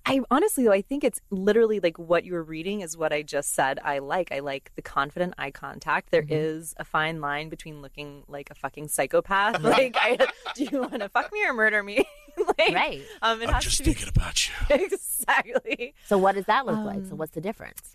[0.05, 3.55] I honestly though I think it's literally like what you're reading is what I just
[3.55, 3.79] said.
[3.85, 4.33] I like.
[4.33, 6.11] I like the confident eye contact.
[6.11, 9.61] There is a fine line between looking like a fucking psychopath.
[9.63, 10.19] like, I,
[10.57, 12.05] do you want to fuck me or murder me?
[12.59, 13.03] like, Right.
[13.23, 14.55] Um, it I'm has just to be thinking about you.
[14.71, 15.95] exactly.
[16.07, 17.05] So, what does that look like?
[17.07, 17.95] So, Um, what's the difference?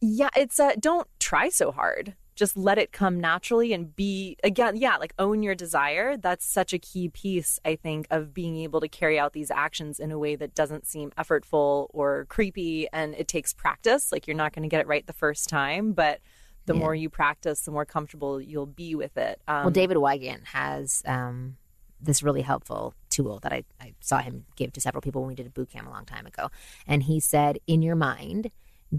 [0.00, 2.14] Yeah, it's uh don't try so hard.
[2.36, 6.16] Just let it come naturally and be again, yeah, like own your desire.
[6.16, 9.98] That's such a key piece, I think, of being able to carry out these actions
[9.98, 14.12] in a way that doesn't seem effortful or creepy and it takes practice.
[14.12, 16.20] Like you're not going to get it right the first time, but
[16.66, 16.78] the Yeah.
[16.80, 19.40] more you practice, the more comfortable you'll be with it.
[19.48, 21.56] Um, well, David Wygant has um,
[22.00, 25.34] this really helpful tool that I, I saw him give to several people when we
[25.34, 26.50] did a boot camp a long time ago.
[26.86, 28.50] And he said, in your mind,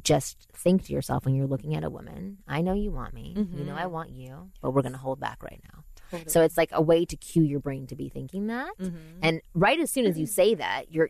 [0.03, 3.33] just think to yourself when you're looking at a woman, I know you want me.
[3.35, 3.81] You know mm-hmm.
[3.81, 5.83] I want you, but we're going to hold back right now.
[6.25, 8.71] So it's like a way to cue your brain to be thinking that.
[8.79, 9.19] Mm-hmm.
[9.21, 10.31] And right as soon as you mm-hmm.
[10.31, 11.09] say that, you're,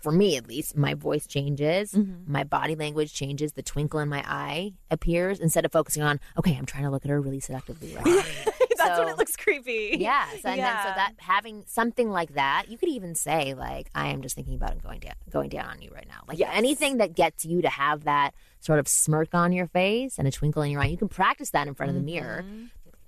[0.00, 1.94] for me at least, my voice changes,
[2.26, 6.56] my body language changes, the twinkle in my eye appears instead of focusing on, okay,
[6.56, 8.48] I'm trying to look at her really seductively right
[8.84, 9.96] that's when it looks creepy.
[9.98, 14.08] Yes, and then so that having something like that, you could even say like, "I
[14.08, 16.50] am just thinking about going down, going down on you right now." Like Yes.
[16.54, 20.30] anything that gets you to have that sort of smirk on your face and a
[20.30, 22.44] twinkle in your eye, you can practice that in front of the mirror.
[22.46, 22.64] Mm-hmm.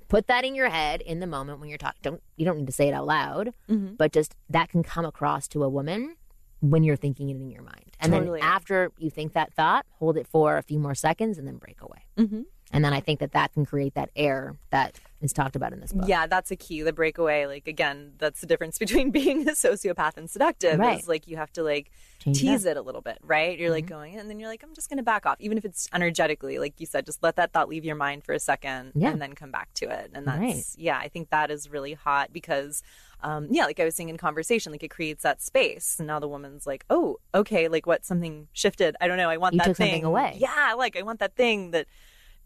[0.08, 1.98] Put that in your head in the moment when you're talking.
[2.02, 3.94] Don't you don't need to say it out loud, Mm-hmm.
[3.96, 6.16] but just that can come across to a woman
[6.60, 7.96] when you're thinking it in your mind.
[8.00, 8.40] And Totally.
[8.40, 11.56] then after you think that thought, hold it for a few more seconds and then
[11.56, 12.06] break away.
[12.16, 12.44] Mhm.
[12.72, 15.80] And then I think that that can create that air that is talked about in
[15.80, 16.08] this book.
[16.08, 16.82] Yeah, that's a key.
[16.82, 20.78] The breakaway, like again, that's the difference between being a sociopath and seductive.
[20.78, 20.98] Right.
[20.98, 22.72] Is like you have to like Change tease up.
[22.72, 23.56] it a little bit, right?
[23.56, 25.64] You're like going, and then you're like, I'm just going to back off, even if
[25.64, 28.92] it's energetically, like you said, just let that thought leave your mind for a second,
[28.96, 29.10] Yeah.
[29.10, 30.10] and then come back to it.
[30.12, 30.64] And that's Right.
[30.76, 32.82] yeah, I think that is really hot because.
[33.22, 35.96] Um, yeah, like I was saying in conversation, like it creates that space.
[35.98, 38.04] And now the woman's like, oh, okay, like what?
[38.04, 38.94] Something shifted.
[39.00, 39.30] I don't know.
[39.30, 40.36] I want You that thing away.
[40.38, 41.86] Yeah, like I want that thing that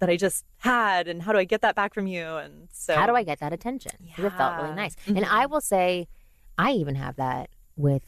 [0.01, 2.25] that I just had, and how do I get that back from you?
[2.25, 3.93] And so, How do I get that attention?
[4.17, 4.75] 'Cause It felt really Yeah.
[4.75, 4.97] nice.
[5.07, 5.35] And mm-hmm.
[5.35, 6.09] I will say,
[6.59, 8.03] I even have that with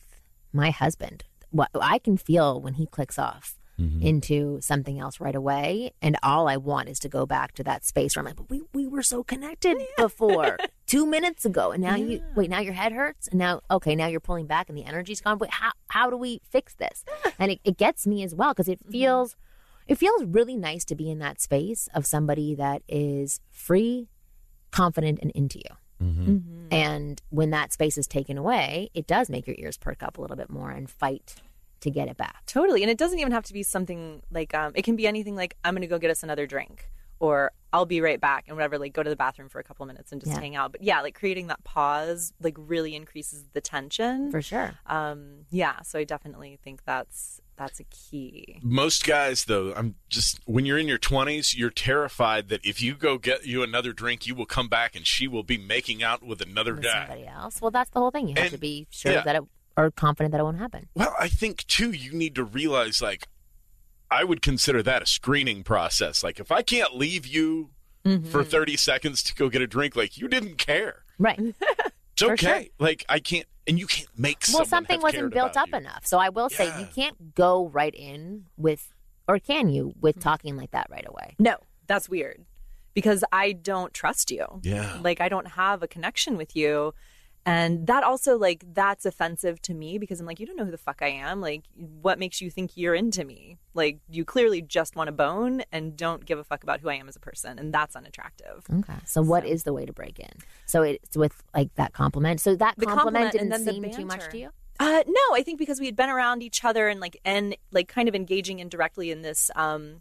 [0.53, 1.25] my husband.
[1.51, 4.03] What I can feel when he clicks off mm-hmm.
[4.03, 7.85] into something else right away, and all I want is to go back to that
[7.85, 11.83] space where I'm like, but we, we were so connected before two minutes ago, and
[11.83, 12.49] now you wait.
[12.51, 15.39] Now your head hurts, and now okay, now you're pulling back, and the energy's gone.
[15.39, 17.05] But how how do we fix this?
[17.39, 18.93] And it, it gets me as well because it mm-hmm.
[18.93, 19.37] feels
[19.87, 24.09] it feels really nice to be in that space of somebody that is free
[24.71, 25.77] confident and into you.
[26.03, 26.69] Mm-hmm.
[26.73, 30.21] And when that space is taken away, it does make your ears perk up a
[30.21, 31.37] little bit more and fight
[31.81, 32.45] to get it back.
[32.47, 32.83] Totally.
[32.83, 35.57] And it doesn't even have to be something like um it can be anything like
[35.65, 36.89] I'm going to go get us another drink
[37.23, 39.87] or I'll be right back and whatever like go to the bathroom for a couple
[39.87, 40.41] minutes and just Yeah.
[40.41, 40.73] hang out.
[40.73, 44.31] But yeah, like creating that pause like really increases the tension.
[44.31, 44.73] For sure.
[44.87, 48.59] um yeah, so I definitely think that's That's a key.
[48.63, 52.95] Most guys, though, I'm just when you're in your 20s, you're terrified that if you
[52.95, 56.23] go get you another drink, you will come back and she will be making out
[56.25, 57.07] with another With guy.
[57.07, 57.61] somebody else.
[57.61, 58.27] Well, that's the whole thing.
[58.29, 59.23] You have And- to be sure yeah.
[59.23, 59.43] that it
[59.77, 60.89] or confident that it won't happen.
[60.95, 63.29] Well, I think too, you need to realize like,
[64.13, 66.23] I would consider that a screening process.
[66.23, 67.71] Like, if I can't leave you
[68.05, 68.31] Mm-hmm.
[68.31, 71.05] for 30 seconds to go get a drink, like, you didn't care.
[71.19, 71.39] Right.
[72.15, 72.71] It's For okay.
[72.81, 75.77] Like, I can't, and you can't make well, something have wasn't built up you.
[75.77, 76.05] enough.
[76.05, 78.93] So I will say you can't go right in with,
[79.29, 80.01] or can you, Mm-hmm.
[80.01, 81.37] with talking like that right away?
[81.39, 82.45] No, that's weird
[82.93, 84.45] because I don't trust you.
[84.63, 84.99] Yeah.
[85.01, 86.93] Like I don't have a connection with you.
[87.45, 90.71] And that also like that's offensive to me because I'm like you don't know who
[90.71, 91.41] the fuck I am.
[91.41, 93.59] Like what makes you think you're into me?
[93.75, 96.95] Like you clearly just want a bone and don't give a fuck about who I
[96.95, 98.65] am as a person and that's unattractive.
[98.73, 98.95] Okay.
[99.05, 100.31] So what is the way to break in?
[100.67, 102.41] So it's with like that compliment.
[102.41, 104.51] So that The compliment compliment didn't and then seem the too much to you?
[104.81, 107.89] Uh, no, I think because we had been around each other and like and like
[107.89, 110.01] kind of engaging indirectly in this, um,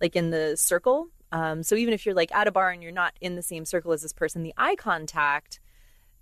[0.00, 1.08] like in the circle.
[1.32, 3.64] Um, so even if you're like at a bar and you're not in the same
[3.64, 5.60] circle as this person, the eye contact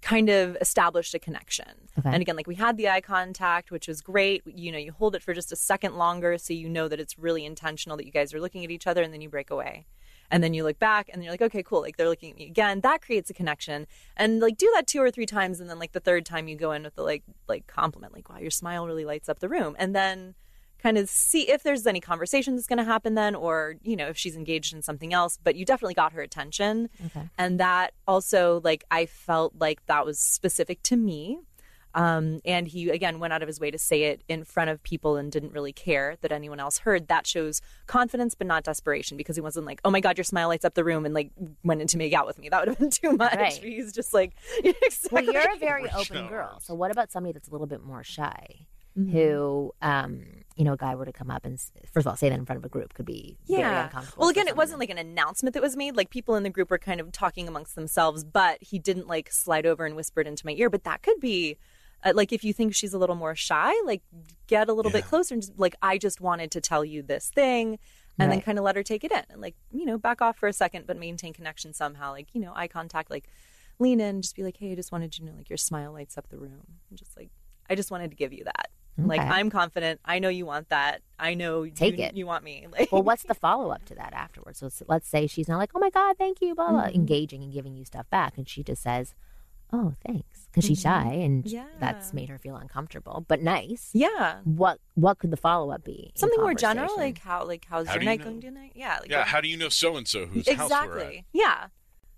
[0.02, 1.88] kind of established a connection.
[1.98, 2.08] Okay.
[2.10, 4.42] And again, like we had the eye contact, which was great.
[4.46, 7.18] You know, you hold it for just a second longer, so you know that it's
[7.18, 9.86] really intentional that you guys are looking at each other, and then you break away.
[10.30, 11.80] And then you look back and you're like, okay, cool.
[11.80, 12.82] Like they're looking at me again.
[12.82, 13.88] That creates a connection.
[14.16, 15.58] And like do that two or three times.
[15.58, 18.28] And then like the third time you go in with the like like compliment, like,
[18.28, 19.74] wow, your smile really lights up the room.
[19.78, 20.36] And then
[20.82, 24.06] kind of see if there's any conversation that's going to happen then or you know
[24.08, 27.28] if she's engaged in something else but you definitely got her attention Okay.
[27.38, 31.38] and that also like i felt like that was specific to me
[31.92, 34.80] um, and he again went out of his way to say it in front of
[34.84, 39.16] people and didn't really care that anyone else heard that shows confidence but not desperation
[39.16, 41.32] because he wasn't like oh my god your smile lights up the room and like
[41.64, 43.52] went in to make out with me that would have been too much Right.
[43.54, 44.34] he's just like
[45.10, 46.60] Well, you're a very open girl.
[46.62, 48.66] So what about somebody that's a little bit more shy?
[48.96, 49.10] Mm-hmm.
[49.12, 50.24] Who, um,
[50.60, 51.58] you know, a guy were to come up and
[51.90, 53.84] first of all say that in front of a group could be very yeah.
[53.84, 54.20] uncomfortable.
[54.20, 55.96] Well, again, it wasn't like an announcement that was made.
[55.96, 59.32] Like people in the group were kind of talking amongst themselves, but he didn't like
[59.32, 60.68] slide over and whispered into my ear.
[60.68, 61.56] But that could be.
[62.02, 64.02] Uh, like if you think she's a little more shy, like
[64.46, 67.28] get a little bit closer and just like I just wanted to tell you this
[67.28, 67.78] thing,
[68.18, 70.38] and then kind of let her take it in and like you know back off
[70.38, 72.12] for a second, but maintain connection somehow.
[72.12, 73.28] Like you know eye contact, like
[73.78, 75.92] lean in, just be like, hey, I just wanted you to know like your smile
[75.92, 77.30] lights up the room, and just like
[77.68, 78.70] I just wanted to give you that.
[79.06, 80.00] Like I'm confident.
[80.04, 81.02] I know you want that.
[81.18, 82.14] I know Take you, it.
[82.16, 82.66] You want me.
[82.72, 84.58] Like well, what's the follow up to that afterwards?
[84.60, 86.94] So s- let's say she's not like, oh my God, thank you, blah, blah, Mm-hmm.
[86.94, 88.36] engaging and giving you stuff back.
[88.38, 89.14] And she just says,
[89.72, 90.46] oh, thanks.
[90.46, 91.54] Because she's shy and Mm-hmm.
[91.56, 91.64] Yeah.
[91.78, 93.90] that's made her feel uncomfortable, but nice.
[93.92, 94.38] Yeah.
[94.44, 96.10] What what could the follow up be?
[96.14, 98.24] Something more general, like how like how's How your do you night know?
[98.26, 98.72] going tonight?
[98.74, 98.98] Yeah.
[99.00, 100.82] Like, Yeah, what- how do you know so and so whose house we're at?
[100.82, 101.24] exactly.
[101.32, 101.66] Yeah.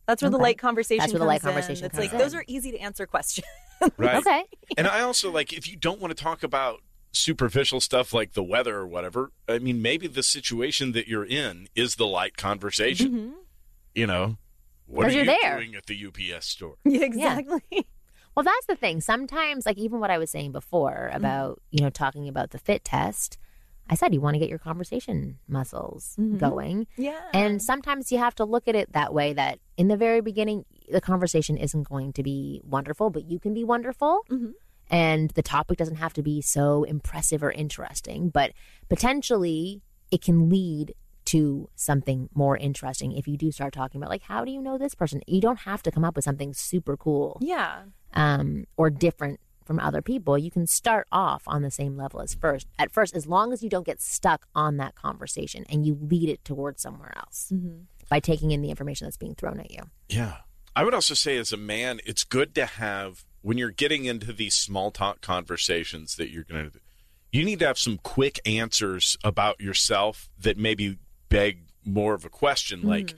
[0.07, 1.61] That's where the light conversation That's where the light comes in.
[1.63, 3.47] conversation It's comes like those are easy to answer questions.
[3.97, 4.17] Right.
[4.17, 4.45] Okay.
[4.79, 6.81] And I also like if you don't want to talk about
[7.13, 11.69] superficial stuff like the weather or whatever, I mean maybe the situation that you're in
[11.75, 13.35] is the light conversation.
[13.95, 14.39] You know,
[14.87, 15.57] what are 'Cause you you're there.
[15.59, 16.77] doing at the UPS store?
[16.85, 17.61] yeah, exactly.
[18.35, 19.03] Well, that's the thing.
[19.03, 21.17] Sometimes, like even what I was saying before Mm-hmm.
[21.17, 23.37] about, you know, talking about the fit test,
[23.91, 26.39] I said you want to get your conversation muscles Mm-hmm.
[26.39, 26.87] going.
[26.97, 27.21] Yeah.
[27.35, 30.65] And sometimes you have to look at it that way that in the very beginning,
[30.91, 34.21] the conversation isn't going to be wonderful, but you can be wonderful.
[34.31, 34.53] Mhm.
[34.91, 38.53] And the topic doesn't have to be so impressive or interesting, but
[38.89, 44.23] potentially it can lead to something more interesting if you do start talking about, like,
[44.23, 45.23] how do you know this person?
[45.27, 47.83] You don't have to come up with something super cool yeah.
[48.15, 50.37] um, or different from other people.
[50.39, 52.67] You can start off on the same level as first.
[52.79, 56.29] At first, as long as you don't get stuck on that conversation and you lead
[56.29, 57.83] it towards somewhere else Mm-hmm.
[58.09, 59.81] by taking in the information that's being thrown at you.
[60.09, 60.37] Yeah.
[60.75, 64.33] I would also say, as a man, it's good to have, when you're getting into
[64.33, 66.79] these small talk conversations that you're going to,
[67.31, 70.99] you need to have some quick answers about yourself that maybe
[71.29, 72.83] beg more of a question.
[72.83, 73.15] Like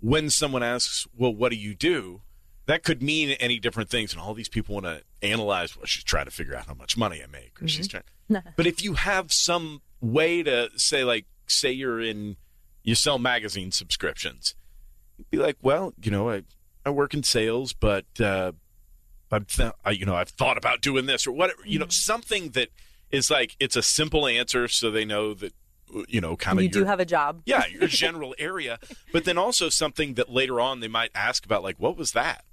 [0.00, 2.22] when someone asks, Well, what do you do?
[2.68, 4.12] That could mean any different things.
[4.12, 6.98] And all these people want to analyze, well, she's trying to figure out how much
[6.98, 8.04] money I make, or she's trying.
[8.56, 12.36] but if you have some way to say, like, say you're in,
[12.82, 14.54] you sell magazine subscriptions,
[15.30, 16.42] be like, well, you know, I,
[16.84, 18.52] I work in sales, but uh,
[19.30, 21.60] I've th- I, you know I've thought about doing this or whatever.
[21.64, 22.68] You know, something that
[23.10, 25.54] is like it's a simple answer, so they know that
[26.06, 27.42] you know kind of You do have a job.
[27.46, 28.78] yeah your general area,
[29.12, 32.44] but then also something that later on they might ask about, like what was that?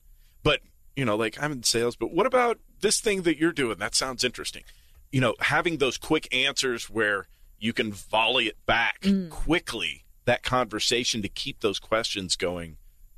[0.46, 0.62] But
[0.96, 3.80] you know, like I'm in sales, but what about this thing that you're doing?
[3.80, 4.64] That sounds interesting.
[5.12, 7.28] You know, having those quick answers where
[7.60, 9.30] you can volley it back mm.
[9.30, 12.78] quickly, that conversation to keep those questions going,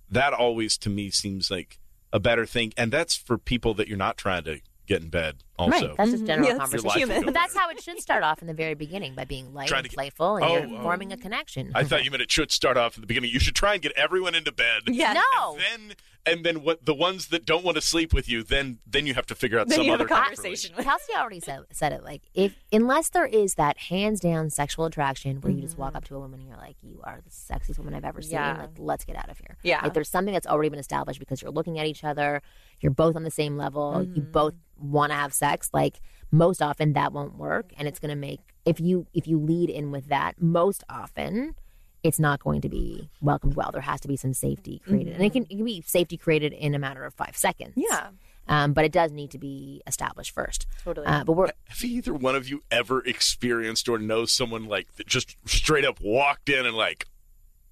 [0.09, 1.79] that always to me seems like
[2.13, 2.73] a better thing.
[2.77, 5.97] And that's for people that you're not trying to get in bed Also, Right.
[5.97, 6.87] That's just general Yeah, it's conversation.
[6.89, 7.23] life human.
[7.25, 9.79] But that's how it should start off in the very beginning by being light Trying
[9.79, 10.83] and to get- playful and Oh, you're oh.
[10.83, 11.71] forming a connection.
[11.73, 13.31] I thought you meant it should start off in the beginning.
[13.31, 14.83] You should try and get everyone into bed.
[14.87, 15.13] Yeah.
[15.37, 15.57] no.
[15.73, 15.95] And then
[16.27, 19.13] and then what the ones that don't want to sleep with you, then then you
[19.13, 20.75] have to figure out Then some you have a other conversation relation.
[20.75, 20.85] with.
[20.85, 25.39] Kelsey already said said it like if unless there is that hands down sexual attraction
[25.41, 25.97] where you just walk mm-hmm.
[25.97, 28.33] up to a woman and you're like you are the sexiest woman I've ever seen
[28.33, 28.57] Yeah.
[28.59, 29.81] like let's get out of here Yeah.
[29.83, 32.41] like there's something that's already been established because you're looking at each other
[32.81, 34.57] you're both on the same level you both mm.
[34.81, 35.99] want to have sex like
[36.31, 39.69] most often that won't work and it's going to make if you if you lead
[39.69, 41.55] in with that most often
[42.03, 45.23] it's not going to be welcomed well there has to be some safety created and
[45.23, 48.07] it can, it can be safety created in a matter of five seconds Yeah.
[48.47, 51.07] um, but it does need to be established first Totally.
[51.07, 55.07] uh, but we're Have either one of you ever experienced or know someone like that
[55.07, 57.07] just straight up walked in and like,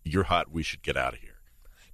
[0.03, 0.51] "You're hot.
[0.51, 1.39] We should get out of here."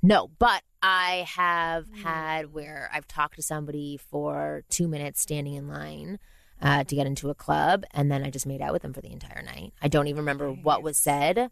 [0.02, 5.68] No, but I have had where I've talked to somebody for two minutes standing in
[5.68, 6.18] line
[6.62, 9.02] uh, to get into a club, and then I just made out with them for
[9.02, 9.74] the entire night.
[9.82, 11.50] I don't even remember what was said.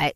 [0.00, 0.12] I,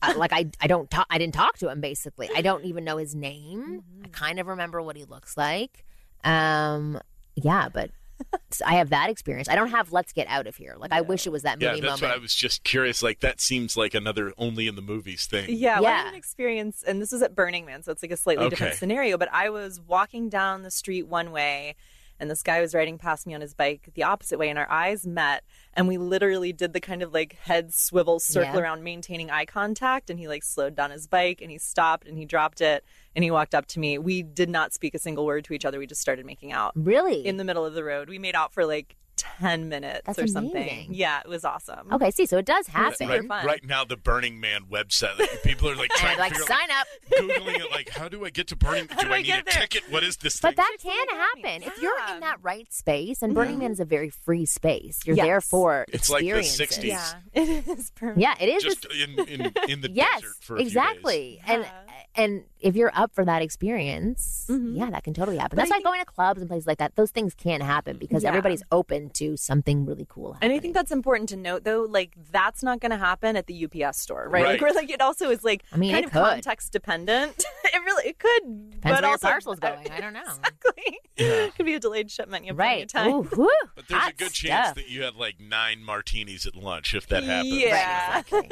[0.00, 1.06] I like I I don't talk.
[1.10, 1.80] I didn't talk to him.
[1.80, 3.82] Basically, I don't even know his name.
[4.04, 5.84] I kind of remember what he looks like.
[6.24, 7.00] Um,
[7.34, 7.90] yeah, but.
[8.66, 9.48] I have that experience.
[9.48, 11.64] I don't have "Let's Get Out of Here." Like I wish it was that movie
[11.66, 12.02] Yeah, that's moment.
[12.02, 13.02] what I was just curious.
[13.02, 15.46] Like that seems like another only in the movies thing.
[15.48, 16.08] Yeah, well, I had Yeah.
[16.10, 19.16] an experience, and this was at Burning Man, so it's like a slightly different scenario.
[19.18, 21.76] But I was walking down the street one way,
[22.20, 24.70] and this guy was riding past me on his bike the opposite way, and our
[24.70, 25.42] eyes met,
[25.74, 28.60] and we literally did the kind of like head swivel circle Yeah.
[28.60, 30.08] around, maintaining eye contact.
[30.10, 33.22] And he like slowed down his bike, and he stopped, and he dropped it, and
[33.24, 33.98] he walked up to me.
[33.98, 35.78] We did not speak a single word to each other.
[35.78, 38.08] We just started making out really in the middle of the road.
[38.08, 40.88] We made out for like ten minutes That's or something.
[40.90, 41.92] Yeah, it was awesome.
[41.92, 42.10] okay.
[42.10, 42.96] See, so it does happen.
[42.96, 46.18] super Right, right now, the Burning Man website, like, people are like And trying I'd
[46.18, 46.86] like to figure out, sign up.
[47.46, 48.86] googling it, like, how do I get to Burning?
[48.86, 49.42] Do, do I I need a there?
[49.44, 49.82] ticket?
[49.90, 50.64] What is this But thing?
[50.64, 53.22] that can happen if you're in that right space.
[53.22, 54.98] And Burning Man is a very free space.
[55.04, 56.78] You're there for It's like the experiences.
[56.78, 56.84] 60s.
[56.88, 58.18] Yeah, it is perfect.
[58.18, 58.62] Yeah, it is.
[58.62, 61.40] just in in, in the yes, desert for a few exactly.
[61.46, 61.52] Yeah.
[61.54, 61.66] And
[62.14, 64.76] and if you're up for that experience, Mhm.
[64.76, 65.56] yeah, that can totally happen.
[65.56, 67.60] But That's I why think- going to clubs and places like that, those things can
[67.60, 68.28] happen because Yeah.
[68.28, 70.36] everybody's open to something really cool.
[70.40, 71.82] And I think that's important to note, though.
[71.82, 74.42] Like, that's not going to happen at the UPS store, right?
[74.44, 74.52] Right.
[74.52, 76.20] Like, where like it also is like I mean, kind of could.
[76.22, 77.44] context dependent.
[77.64, 79.90] it really it could, Depends but where your also parcel's going.
[79.90, 80.20] I don't know.
[80.22, 80.98] exactly.
[81.16, 81.48] Yeah.
[81.56, 82.44] Could be a delayed shipment.
[82.46, 82.82] You have right?
[82.84, 83.10] of time.
[83.10, 84.74] Ooh, whew, But there's a hot good chance stuff.
[84.76, 87.52] that you had like nine martinis at lunch if that happens.
[87.52, 88.18] Yeah.
[88.20, 88.48] Exactly.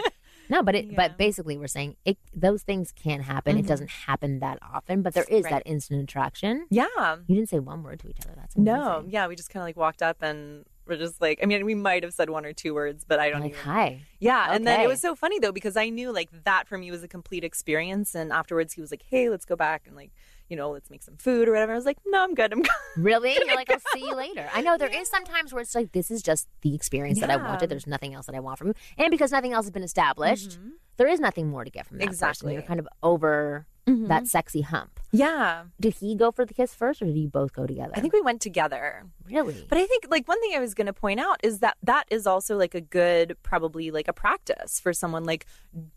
[0.51, 0.93] No, but it, Yeah.
[0.97, 3.57] but basically, we're saying it, those things can happen.
[3.57, 3.69] It Mhm.
[3.69, 5.51] doesn't happen that often, but there is Right.
[5.51, 6.67] that instant attraction.
[6.71, 6.87] Yeah.
[7.27, 8.35] You didn't say one word to each other.
[8.37, 9.05] That's No.
[9.09, 9.27] Yeah.
[9.29, 12.03] We just kind of like walked up and we're just like, I mean, we might
[12.03, 13.63] have said one or two words, but I don't like even.
[13.63, 14.03] hi.
[14.19, 16.91] Yeah, and then it was so funny though because I knew like that for me
[16.91, 18.17] was a complete experience.
[18.17, 20.11] And afterwards, he was like, "Hey, let's go back and like,
[20.51, 22.53] you know, let's make some food or whatever." I was like, "No, I'm good.
[22.53, 23.35] I'm good." Really?
[23.35, 24.17] You're like, I'll see you oh.
[24.17, 24.49] later.
[24.53, 27.37] I know there is sometimes where it's like, this is just the experience that I
[27.37, 27.71] wanted.
[27.71, 28.75] There's nothing else that I want from you.
[28.99, 30.71] And because nothing else has been established, mm-hmm.
[30.97, 32.15] there is nothing more to get from that person.
[32.15, 32.53] Exactly.
[32.55, 34.09] You're kind of over mm-hmm.
[34.09, 35.01] that sexy hump.
[35.13, 37.93] Yeah, Did he go for the kiss first or did you both go together?
[37.97, 39.07] I think we went together.
[39.29, 39.67] Really?
[39.69, 42.05] But I think like one thing I was going to point out is that that
[42.11, 45.47] is also like a good, probably like a practice for someone like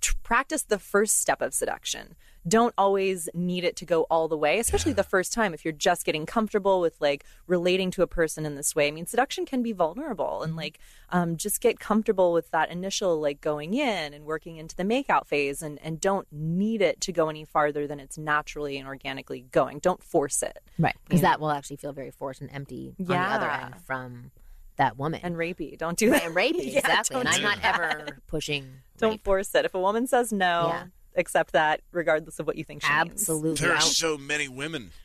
[0.02, 2.16] tr- practice the first step of seduction.
[2.46, 5.72] Don't always need it to go all the way, especially the first time if you're
[5.72, 8.88] just getting comfortable with like relating to a person in this way.
[8.88, 10.78] I mean, seduction can be vulnerable and like
[11.10, 15.26] um, just get comfortable with that initial like going in and working into the makeout
[15.26, 19.46] phase and, and don't need it to go any farther than it's naturally and organically
[19.52, 19.80] going.
[19.80, 20.60] Don't force it.
[20.78, 20.96] right.
[21.06, 21.30] Because Yeah.
[21.30, 23.66] that will actually feel very forced and empty on the other Yeah.
[23.68, 24.32] end from
[24.76, 25.22] that woman.
[25.24, 26.24] And rapey, don't do that.
[26.26, 27.22] and rapey, Yeah, exactly.
[27.22, 27.80] And I'm not that.
[27.80, 28.68] ever pushing.
[28.98, 29.24] Don't rape.
[29.24, 29.64] force it.
[29.64, 30.84] If a woman says no, Yeah.
[31.16, 33.12] Accept that regardless of what you think she means.
[33.12, 33.66] Absolutely.
[33.68, 34.92] There are so many women.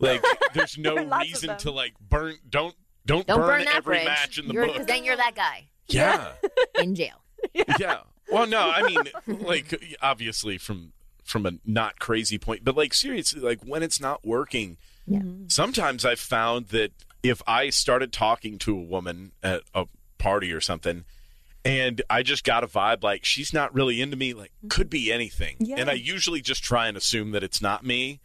[0.00, 0.22] Like,
[0.54, 1.58] there's no There are lots of reason them.
[1.58, 2.36] to like burn.
[2.48, 2.72] Don't
[3.04, 4.04] don't, Don't burn, burn that every bridge.
[4.06, 4.86] match in the Because book.
[4.86, 6.32] then you're that guy Yeah,
[6.80, 7.16] in jail.
[7.80, 8.02] yeah.
[8.30, 9.00] Well, no, I mean,
[9.40, 10.92] like, obviously from
[11.24, 15.18] from a not crazy point, but like seriously, like when it's not working, Yeah.
[15.18, 15.48] Mm-hmm.
[15.48, 16.92] sometimes I've found that
[17.24, 19.86] if I started talking to a woman at a
[20.18, 21.04] party or something.
[21.64, 24.68] And I just got a vibe like she's not really into me, like mm-hmm.
[24.68, 25.56] could be anything.
[25.58, 25.76] Yeah.
[25.78, 28.20] And I usually just try and assume that it's not me,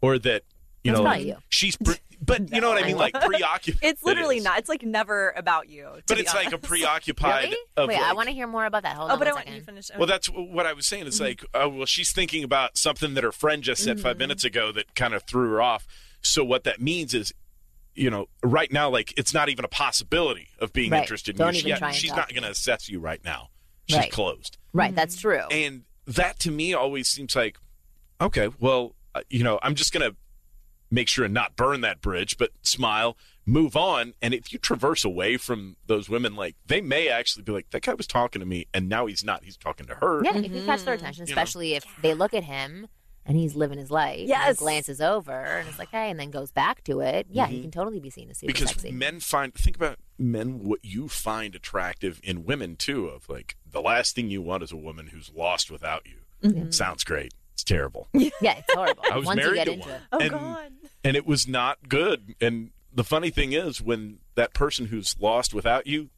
[0.00, 0.42] or that
[0.82, 1.42] you That's know, probably like, you.
[1.48, 1.76] she's.
[1.76, 3.78] Pre- but you know what I mean, like preoccupied.
[3.82, 4.44] It's literally It is.
[4.44, 4.58] not.
[4.58, 5.84] It's like never about you.
[5.84, 7.44] to But be it's like a preoccupied.
[7.44, 7.56] Really?
[7.76, 8.96] Of Wait, I want to hear more about that.
[8.96, 9.90] Hold Oh, on but I want you to finish.
[9.96, 11.06] Well, that's what I was saying.
[11.06, 11.24] It's mm-hmm.
[11.24, 14.18] like, oh, well, she's thinking about something that her friend just said five mm-hmm.
[14.18, 15.86] minutes ago that kind of threw her off.
[16.20, 17.32] So what that means is,
[17.94, 21.02] you know, right now, like it's not even a possibility of being Right.
[21.02, 21.58] interested in Don't you.
[21.60, 23.50] even Yeah, try and she's talk not going to assess you right now.
[23.88, 24.12] She's Right.
[24.12, 24.56] closed.
[24.72, 25.42] Right, that's true.
[25.50, 27.58] And that to me always seems like,
[28.20, 30.16] okay, well, uh, you know, I'm just going to
[30.90, 33.16] make sure and not burn that bridge, but smile,
[33.46, 34.14] move on.
[34.22, 37.82] And if you traverse away from those women, like they may actually be like, that
[37.82, 39.44] guy was talking to me, and now he's not.
[39.44, 40.22] He's talking to her.
[40.24, 41.42] Yeah, if you catch their attention, You know.
[41.42, 42.88] especially if they look at him
[43.26, 44.46] and he's living his life, and Yes.
[44.46, 47.26] then glances over and it's like, hey, and then goes back to it.
[47.30, 48.90] Yeah, he can totally be seen as super because sexy.
[48.92, 53.80] men find think about men what you find attractive in women too of like the
[53.80, 56.70] last thing you want is a woman who's lost without you Mm-hmm.
[56.70, 59.02] sounds great it's terrible yeah, it's horrible.
[59.12, 60.02] i was Once you married get to into one it.
[60.12, 60.72] Oh and, God.
[61.04, 65.52] and it was not good and the funny thing is when that person who's lost
[65.52, 66.08] without you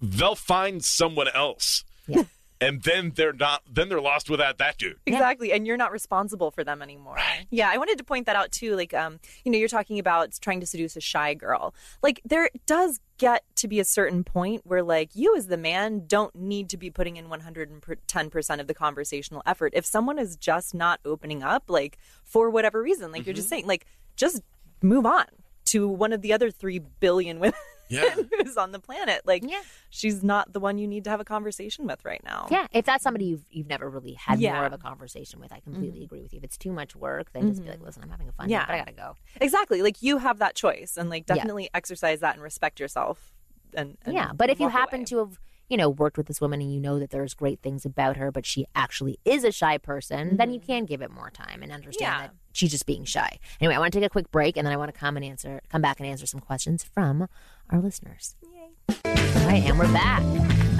[0.00, 2.22] they'll find someone else Yeah.
[2.62, 5.52] And then they're not then they're lost without that dude Exactly.
[5.52, 7.16] And you're not responsible for them anymore.
[7.50, 8.76] Yeah, I wanted to point that out too.
[8.76, 11.74] Like, um, you know, you're talking about trying to seduce a shy girl.
[12.02, 16.04] Like, there does get to be a certain point where, like, you as the man
[16.06, 19.72] don't need to be putting in 110% of the conversational effort.
[19.76, 23.66] If someone is just not opening up, like, for whatever reason, like you're just saying,
[23.66, 23.86] like,
[24.16, 24.42] just
[24.82, 25.26] move on
[25.66, 27.54] to one of the other 3 billion women
[27.88, 28.14] Yeah.
[28.42, 29.22] who's on the planet.
[29.24, 29.60] Like, Yeah.
[29.90, 32.46] she's not the one you need to have a conversation with right now.
[32.50, 35.60] Yeah, if that's somebody you've you've never really had more of a conversation with, I
[35.60, 36.38] completely agree with you.
[36.38, 38.52] If it's too much work, then just be like, listen, I'm having a fun day,
[38.52, 38.66] Yeah.
[38.66, 39.14] but I gotta go.
[39.40, 39.82] Exactly.
[39.82, 41.34] Like you have that choice and like Yeah.
[41.36, 43.32] definitely exercise that and respect yourself.
[43.74, 45.04] And, and yeah, but if you happen away.
[45.06, 47.86] to have you know worked with this woman and you know that there's great things
[47.86, 51.30] about her, but she actually is a shy person, then you can give it more
[51.30, 52.22] time and understand Mm-hmm.
[52.22, 52.26] Yeah.
[52.28, 53.38] that she's just being shy.
[53.60, 55.24] Anyway, I want to take a quick break and then I want to come and
[55.24, 57.28] answer, come back and answer some questions from
[57.70, 58.36] our listeners.
[58.42, 58.70] Yay.
[59.04, 60.22] All right, and we're back.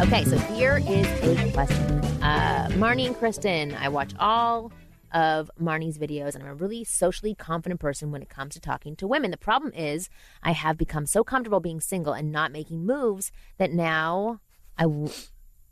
[0.01, 1.07] Okay, so here is
[1.39, 2.01] a question.
[2.23, 4.73] Uh, Marni and Kristen, I watch all
[5.13, 8.97] of Marni's videos, and I'm a really socially confident person when it comes to talking
[8.97, 9.31] to women.
[9.31, 10.09] The problem is,
[10.43, 14.41] I have become so comfortable being single and not making moves that now
[14.79, 15.11] I, w-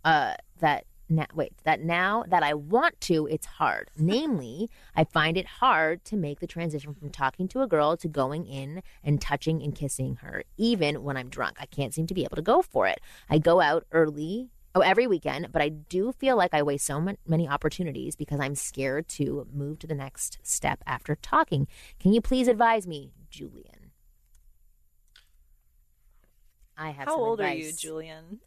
[0.05, 3.90] uh, that now, wait, that now that I want to, it's hard.
[3.98, 8.08] Namely, I find it hard to make the transition from talking to a girl to
[8.08, 11.56] going in and touching and kissing her, even when I'm drunk.
[11.61, 13.00] I can't seem to be able to go for it.
[13.28, 17.04] I go out early, oh, every weekend, but I do feel like I waste so
[17.26, 21.66] many opportunities because I'm scared to move to the next step after talking.
[21.98, 23.90] Can you please advise me, Julian?
[26.78, 27.72] I have How old are you.
[27.72, 28.40] Julian?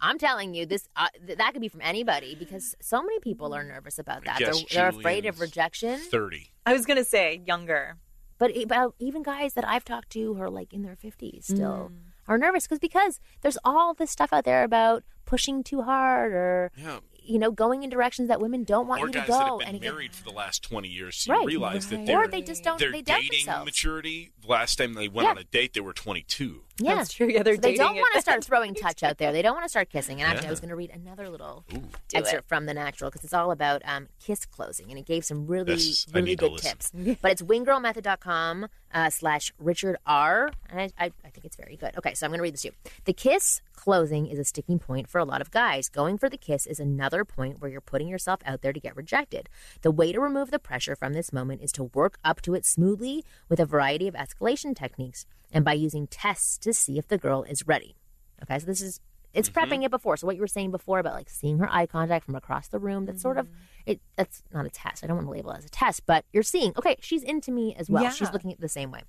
[0.00, 3.54] I'm telling you, this uh, th- that could be from anybody because so many people
[3.54, 4.38] are nervous about that.
[4.38, 5.98] They're, they're afraid of rejection.
[5.98, 7.96] 30 I was gonna say younger.
[8.38, 11.44] But e- but even guys that I've talked to who are like in their 50s
[11.44, 11.96] still Mm.
[12.28, 16.70] are nervous because because there's all this stuff out there about pushing too hard or
[16.76, 16.98] yeah
[17.28, 19.46] you know going in directions that women don't want or you to guys go that
[19.48, 21.42] have been and it get- married for the last 20 years so Right.
[21.42, 23.64] you realize that they're or they just don't their they doubt dating themselves.
[23.66, 25.30] maturity the last time they went Yeah.
[25.32, 26.96] on a date they were 22 Yeah.
[26.96, 27.28] That's true.
[27.28, 29.32] Yeah, they're So they don't want to start throwing touch out there.
[29.32, 30.20] They don't want to start kissing.
[30.20, 30.48] And actually, Yeah.
[30.48, 31.80] I was going to read another little Do
[32.12, 35.46] excerpt from The Natural because it's all about um, kiss closing, and it gave some
[35.46, 36.90] really, This- really good tips.
[37.22, 40.50] but it's winggirlmethod.com uh, slash Richard R.
[40.70, 41.96] And I, I, I think it's very good.
[41.98, 42.74] Okay, so I'm going to read this to you.
[43.04, 45.90] The kiss closing is a sticking point for a lot of guys.
[45.90, 48.96] Going for the kiss is another point where you're putting yourself out there to get
[48.96, 49.50] rejected.
[49.82, 52.64] The way to remove the pressure from this moment is to work up to it
[52.64, 57.18] smoothly with a variety of escalation techniques and by using tests to see if the
[57.18, 57.96] girl is ready.
[58.42, 59.00] Okay, so this is
[59.36, 60.16] it's prepping it before.
[60.16, 62.78] So what you were saying before about like seeing her eye contact from across the
[62.78, 63.48] room, that's sort of
[63.84, 64.00] it.
[64.16, 65.04] That's not a test.
[65.04, 67.52] I don't want to label it as a test, but you're seeing okay, she's into
[67.52, 68.02] me as well.
[68.02, 68.10] Yeah.
[68.10, 69.02] She's looking at the same way.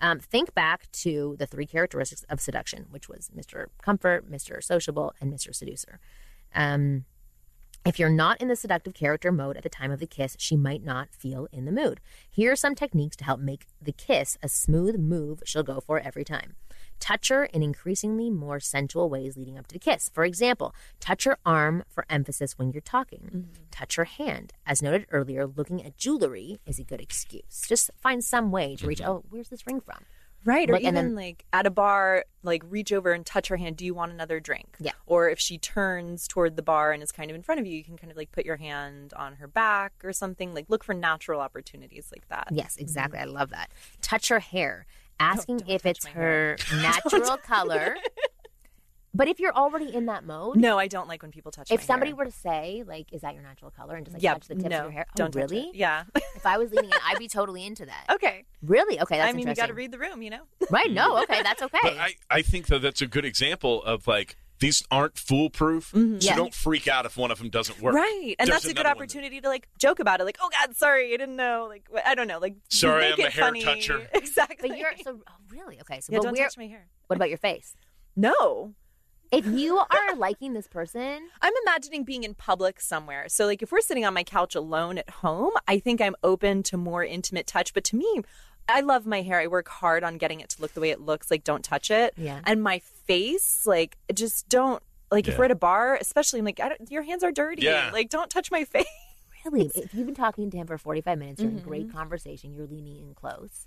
[0.00, 3.66] Um, think back to the three characteristics of seduction, which was Mr.
[3.80, 4.62] Comfort, Mr.
[4.62, 5.54] Sociable, and Mr.
[5.54, 6.00] Seducer.
[6.54, 7.06] Um,
[7.86, 10.56] if you're not in the seductive character mode at the time of the kiss, she
[10.56, 12.00] might not feel in the mood.
[12.28, 16.00] Here are some techniques to help make the kiss a smooth move she'll go for
[16.00, 16.56] every time.
[17.00, 20.10] Touch her in increasingly more sensual ways leading up to the kiss.
[20.12, 23.30] For example, touch her arm for emphasis when you're talking.
[23.32, 23.52] Mm-hmm.
[23.70, 24.52] Touch her hand.
[24.66, 27.62] As noted earlier, looking at jewelry is a good excuse.
[27.66, 29.10] Just find some way to reach, mm-hmm.
[29.10, 30.04] oh, where's this ring from?
[30.44, 33.76] Right, or even then- like at a bar, like reach over and touch her hand.
[33.76, 34.76] Do you want another drink?
[34.78, 34.92] Yeah.
[35.04, 37.76] Or if she turns toward the bar and is kind of in front of you,
[37.76, 40.54] you can kind of like put your hand on her back or something.
[40.54, 42.46] Like look for natural opportunities like that.
[42.52, 43.18] Yes, exactly.
[43.18, 43.30] Mm-hmm.
[43.30, 43.72] I love that.
[44.02, 44.86] Touch her hair,
[45.20, 47.96] asking don't if it's my her natural color.
[49.14, 51.70] But if you're already in that mode, No, I don't like when people touch.
[51.70, 52.16] if my somebody hair.
[52.16, 53.94] were to say, like, is that your natural color?
[53.96, 55.06] And just like yeah, touch the tips no, of your hair.
[55.08, 55.68] Oh, don't touch really?
[55.68, 55.74] it.
[55.74, 56.04] Yeah.
[56.34, 58.04] If I was leaning in, I'd be totally into that.
[58.10, 58.44] okay.
[58.62, 59.00] Really?
[59.00, 60.42] Okay, that's I mean, you got to read the room, you know.
[60.70, 60.90] Right?
[60.90, 61.16] No.
[61.22, 61.78] Okay, that's okay.
[61.82, 65.90] But I, I think though that's a good example of like these aren't foolproof.
[65.90, 66.18] So mm-hmm.
[66.20, 66.36] Yeah.
[66.36, 67.94] don't freak out if one of them doesn't work.
[67.94, 70.24] Right, and There's that's a good opportunity to like joke about it.
[70.24, 71.66] Like, oh God, sorry, I didn't know.
[71.68, 72.38] Like, I don't know.
[72.38, 73.62] Like, Sorry, make I'm a hair funny.
[73.62, 74.08] toucher.
[74.14, 74.68] Exactly.
[74.68, 76.00] but you're so oh, really okay.
[76.00, 76.86] So, yeah, don't touch my hair.
[77.06, 77.74] what about your face?
[78.16, 78.74] No,
[79.30, 83.28] If you are liking this person, I'm imagining being in public somewhere.
[83.28, 86.62] So, like, if we're sitting on my couch alone at home, I think I'm open
[86.64, 87.74] to more intimate touch.
[87.74, 88.22] But to me,
[88.68, 89.40] I love my hair.
[89.40, 91.30] I work hard on getting it to look the way it looks.
[91.30, 92.14] Like, don't touch it.
[92.16, 92.40] Yeah.
[92.44, 94.82] And my face, like, just don't.
[95.10, 95.38] Like, if Yeah.
[95.38, 97.62] we're at a bar, especially, I'm like, I don't, your hands are dirty.
[97.62, 97.90] Yeah.
[97.92, 98.84] Like, don't touch my face.
[99.44, 101.68] Really, if you've been talking to him for 45 minutes, you're in Mm-hmm.
[101.68, 103.66] great conversation, you're leaning in close.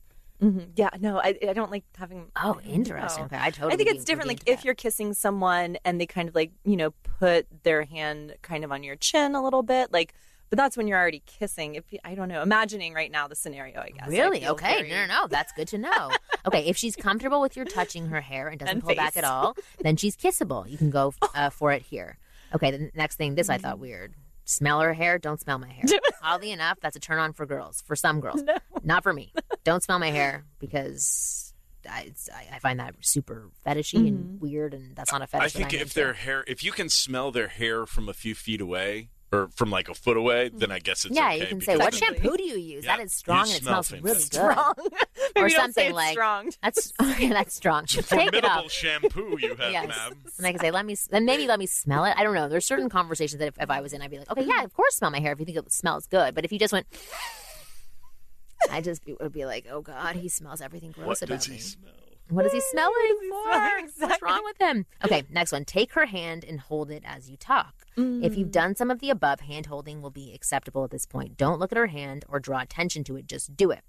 [0.76, 2.28] Yeah, no, I, I don't like having.
[2.41, 3.24] Oh, interesting.
[3.24, 3.26] No.
[3.26, 3.74] Okay, I totally.
[3.74, 4.30] I think it's different.
[4.30, 7.84] Like if into you're kissing someone and they kind of like you know put their
[7.84, 10.14] hand kind of on your chin a little bit, like.
[10.50, 11.76] But that's when you're already kissing.
[11.76, 13.97] If I don't know, imagining right now the scenario, I guess.
[14.00, 14.06] that.
[14.06, 14.47] I Really?
[14.47, 14.78] Okay.
[14.78, 15.28] very- No, no, no.
[15.28, 16.12] That's good to know.
[16.47, 19.24] okay, if she's comfortable with your touching her hair and doesn't And pull back at
[19.24, 20.70] all, then she's kissable.
[20.70, 22.18] You can go uh, for it here.
[22.56, 22.72] Okay.
[22.72, 23.64] The next thing, this I Mm-hmm.
[23.64, 24.16] thought weird.
[24.45, 25.20] Smell her hair.
[25.20, 25.86] Don't smell my hair.
[26.24, 27.84] Oddly enough, that's a turn on for girls.
[27.86, 28.41] For some girls,
[28.84, 29.32] not for me.
[29.64, 31.45] Don't smell my hair because.
[31.89, 34.08] I, I I find that super fetishy Mm-hmm.
[34.08, 35.56] and weird, and that's not a fetish.
[35.56, 38.36] I think I'm if their hair, if you can smell their hair from a few
[38.36, 40.60] feet away or from like a foot away, mm.
[40.60, 42.86] then I guess it's yeah, okay you can say, "What shampoo do you use?
[42.86, 44.32] Yeah, that is strong you and it smells really fantastic.
[44.32, 44.74] good." Strong.
[44.78, 44.96] Maybe
[45.36, 46.52] Or don't say something it's like- strong.
[46.64, 47.30] That's okay.
[47.30, 47.86] That's strong.
[47.86, 48.72] Take it off.
[48.72, 49.88] shampoo you have, Yes.
[49.88, 50.14] ma'am.
[50.38, 52.14] And I can say, let me then maybe let me smell it.
[52.18, 52.50] I don't know.
[52.50, 54.74] There's certain conversations that if, if I was in, I'd be like, okay, yeah, of
[54.74, 56.34] course, smell my hair if you think it smells good.
[56.34, 56.88] But if you just went,
[58.72, 61.46] I just be, would be like, oh god, he smells everything gross What about does
[61.46, 61.60] he me.
[61.60, 61.94] smell?
[62.30, 63.98] What does he smelling What it does he for?
[63.98, 64.10] smell?
[64.10, 64.86] What's wrong with him?
[65.06, 65.66] Okay, next one.
[65.66, 67.74] Take her hand and hold it as you talk.
[67.98, 68.52] If you've mm.
[68.52, 71.36] done some of the above, hand holding will be acceptable at this point.
[71.36, 73.28] Don't look at her hand or draw attention to it.
[73.28, 73.82] Just do it.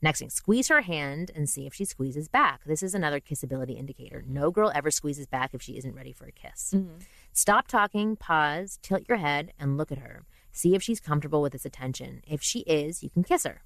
[0.00, 2.64] Next thing, squeeze her hand and see if she squeezes back.
[2.64, 4.24] This is another kissability indicator.
[4.26, 6.72] No girl ever squeezes back if she isn't ready for a kiss.
[6.74, 7.02] Mm.
[7.32, 10.24] Stop talking, pause, tilt your head, and look at her.
[10.50, 12.22] See if she's comfortable with this attention.
[12.26, 13.62] If she is, you can kiss her.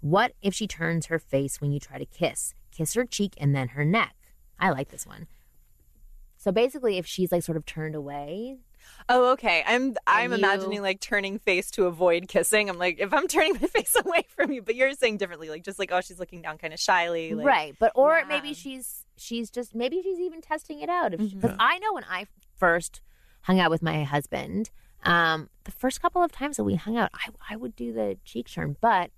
[0.00, 2.54] What if she turns her face when you try to kiss?
[2.72, 4.14] Kiss her cheek and then her neck.
[4.58, 5.26] I like this one.
[6.36, 8.58] So basically, if she's like sort of turned away,
[9.08, 9.62] Oh, okay.
[9.64, 12.68] I'm I'm you- imagining like turning face to avoid kissing.
[12.68, 15.62] I'm like, if I'm turning my face away from you, but you're saying differently, like
[15.62, 17.76] just like oh, she's looking down kind of shyly, like, right?
[17.78, 18.24] But or Yeah.
[18.26, 21.12] maybe she's she's just maybe she's even testing it out.
[21.12, 21.38] Mm-hmm.
[21.38, 22.26] Because I know when I
[22.58, 23.00] first
[23.42, 24.70] hung out with my husband,
[25.04, 28.18] um, the first couple of times that we hung out, I I would do the
[28.24, 29.10] cheek turn, but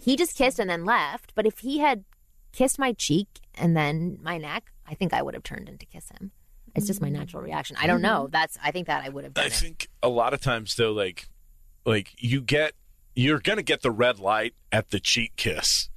[0.00, 1.32] he just kissed and then left.
[1.34, 2.04] But if he had
[2.52, 5.86] kissed my cheek and then my neck, I think I would have turned in to
[5.86, 6.32] kiss him.
[6.74, 7.12] It's just my mm.
[7.12, 7.76] natural reaction.
[7.80, 8.24] I don't know.
[8.24, 8.32] Mm-hmm.
[8.32, 9.52] That's I think that I would have done I it.
[9.52, 11.28] think a lot of times though, like,
[11.84, 12.74] like you get,
[13.16, 15.88] you're gonna get the red light at the cheek kiss.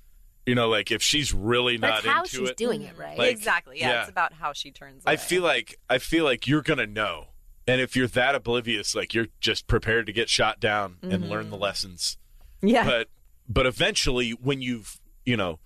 [0.46, 2.58] You know, like if she's really But not it's how into she's it.
[2.58, 3.02] doing it, mm-hmm.
[3.02, 3.18] right?
[3.18, 3.80] Like, exactly.
[3.80, 4.02] Yeah, yeah.
[4.02, 5.04] it's about how she turns.
[5.06, 5.18] I away.
[5.18, 7.28] feel like I feel like you're gonna know,
[7.68, 11.44] and if you're that oblivious, like you're just prepared to get shot down and learn
[11.44, 11.52] Mm-hmm.
[11.52, 11.62] the mm.
[11.62, 12.18] lessons.
[12.62, 12.86] yeah.
[12.86, 13.10] But
[13.48, 15.60] but eventually, when you've you know,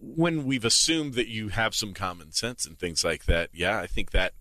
[0.00, 3.86] when we've assumed that you have some common sense and things like that, yeah, I
[3.86, 4.32] think that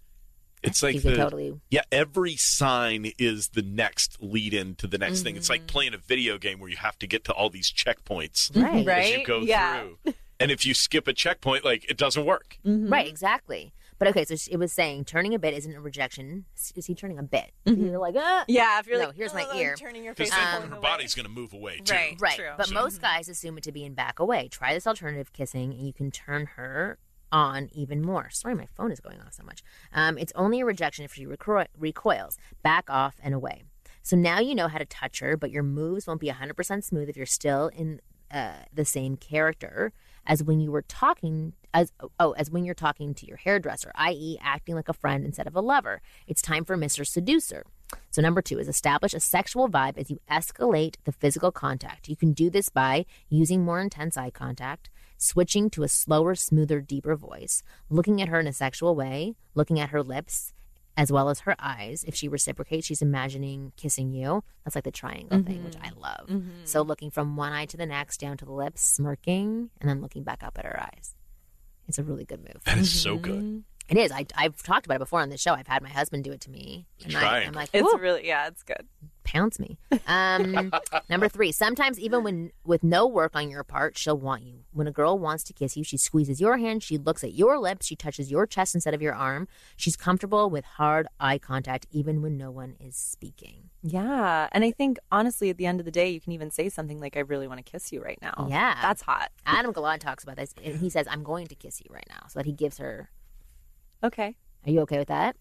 [0.63, 5.21] it's like the totally yeah, every sign is the next lead in to the next
[5.21, 5.33] thing.
[5.33, 5.37] Mm-hmm.
[5.39, 8.55] It's like playing a video game where you have to get to all these checkpoints
[8.61, 9.05] right, Right.
[9.05, 9.83] as you go Yeah.
[10.03, 10.13] through.
[10.41, 12.57] And if you skip a checkpoint, like it doesn't work.
[12.63, 13.73] Right, exactly.
[13.99, 16.45] But okay, so it was saying turning a bit isn't a rejection.
[16.75, 17.51] Is he turning a bit?
[17.65, 18.45] You're like, ah.
[18.47, 18.79] yeah.
[18.79, 21.13] If you're No, like, here's my "Oh, ear." turning your Because face, then her body's
[21.13, 21.93] going to move away too.
[21.93, 22.15] Right.
[22.19, 22.35] Right.
[22.37, 22.51] True.
[22.57, 24.47] But So- most guys assume it to be in back away.
[24.47, 26.97] Try this alternative kissing, and you can turn her
[27.31, 28.29] on even more.
[28.31, 29.61] Sorry, my phone is going off so much.
[29.93, 32.37] Um, it's only a rejection if she recro- recoils.
[32.63, 33.63] Back off and away.
[34.01, 37.09] So now you know how to touch her, but your moves won't be 100% smooth
[37.09, 37.99] if you're still in
[38.31, 39.91] uh, the same character
[40.25, 44.37] as when you were talking as oh as when you're talking to your hairdresser, i.e.,
[44.41, 46.01] acting like a friend instead of a lover.
[46.27, 47.05] It's time for Mr.
[47.05, 47.63] Seducer.
[48.11, 52.07] So number two is establish a sexual vibe as you escalate the physical contact.
[52.07, 56.81] You can do this by using more intense eye contact, switching to a slower, smoother,
[56.81, 60.53] deeper voice, looking at her in a sexual way, looking at her lips,
[60.99, 62.03] as well as her eyes.
[62.05, 64.43] If she reciprocates, she's imagining kissing you.
[64.65, 65.99] That's like the triangle thing, which I mm-hmm.
[66.01, 66.27] love.
[66.27, 66.49] Mm-hmm.
[66.65, 70.01] So looking from one eye to the next, down to the lips, smirking, and then
[70.01, 71.15] looking back up at her eyes.
[71.87, 72.61] It's a really good move.
[72.65, 73.21] That is so mm-hmm.
[73.21, 73.63] good.
[73.89, 74.11] It is.
[74.11, 75.53] I, I've talked about it before on this show.
[75.53, 76.85] I've had my husband do it to me.
[77.03, 77.53] And I, I'm Triangle.
[77.55, 78.47] like, It's "Ooh." really yeah.
[78.47, 78.87] It's good.
[79.23, 79.77] pounce me.
[80.07, 80.71] Um,
[81.09, 84.59] number three, sometimes even when with no work on your part, she'll want you.
[84.73, 87.57] When a girl wants to kiss you, she squeezes your hand, she looks at your
[87.57, 89.47] lips, she touches your chest instead of your arm.
[89.75, 93.69] She's comfortable with hard eye contact even when no one is speaking.
[93.81, 96.69] Yeah, and I think honestly, at the end of the day, you can even say
[96.69, 98.75] something like, "I really want to kiss you right now." Yeah.
[98.81, 99.31] that's hot.
[99.45, 102.25] Adam Gilad talks about this, and he says, "I'm going to kiss you right now,"
[102.27, 103.09] so that he gives her.
[104.03, 104.35] Okay.
[104.65, 105.35] Are you okay with that?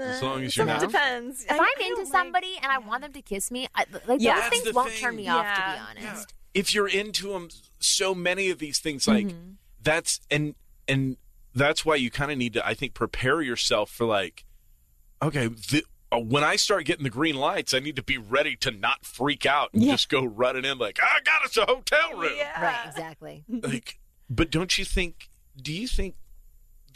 [0.00, 1.44] As long as So you're not- depends.
[1.44, 4.34] If I'm into somebody and I want them to kiss me, I, like Yeah.
[4.34, 5.44] those That's things the won't turn me off.
[5.44, 5.72] To Yeah.
[5.94, 7.48] be honest, if you're into them
[7.80, 9.52] so many of these things like Mm-hmm.
[9.82, 10.54] that's and
[10.88, 11.16] and
[11.54, 14.44] that's why you kind of need to i think prepare yourself for like
[15.20, 18.54] okay the, uh, when I start getting the green lights, I need to be ready
[18.56, 19.92] to not freak out and Yeah.
[19.92, 22.38] just go running in like, I got us a hotel room.
[22.60, 23.44] Right, exactly.
[23.48, 25.30] Like, but don't you think?
[25.56, 26.16] Do you think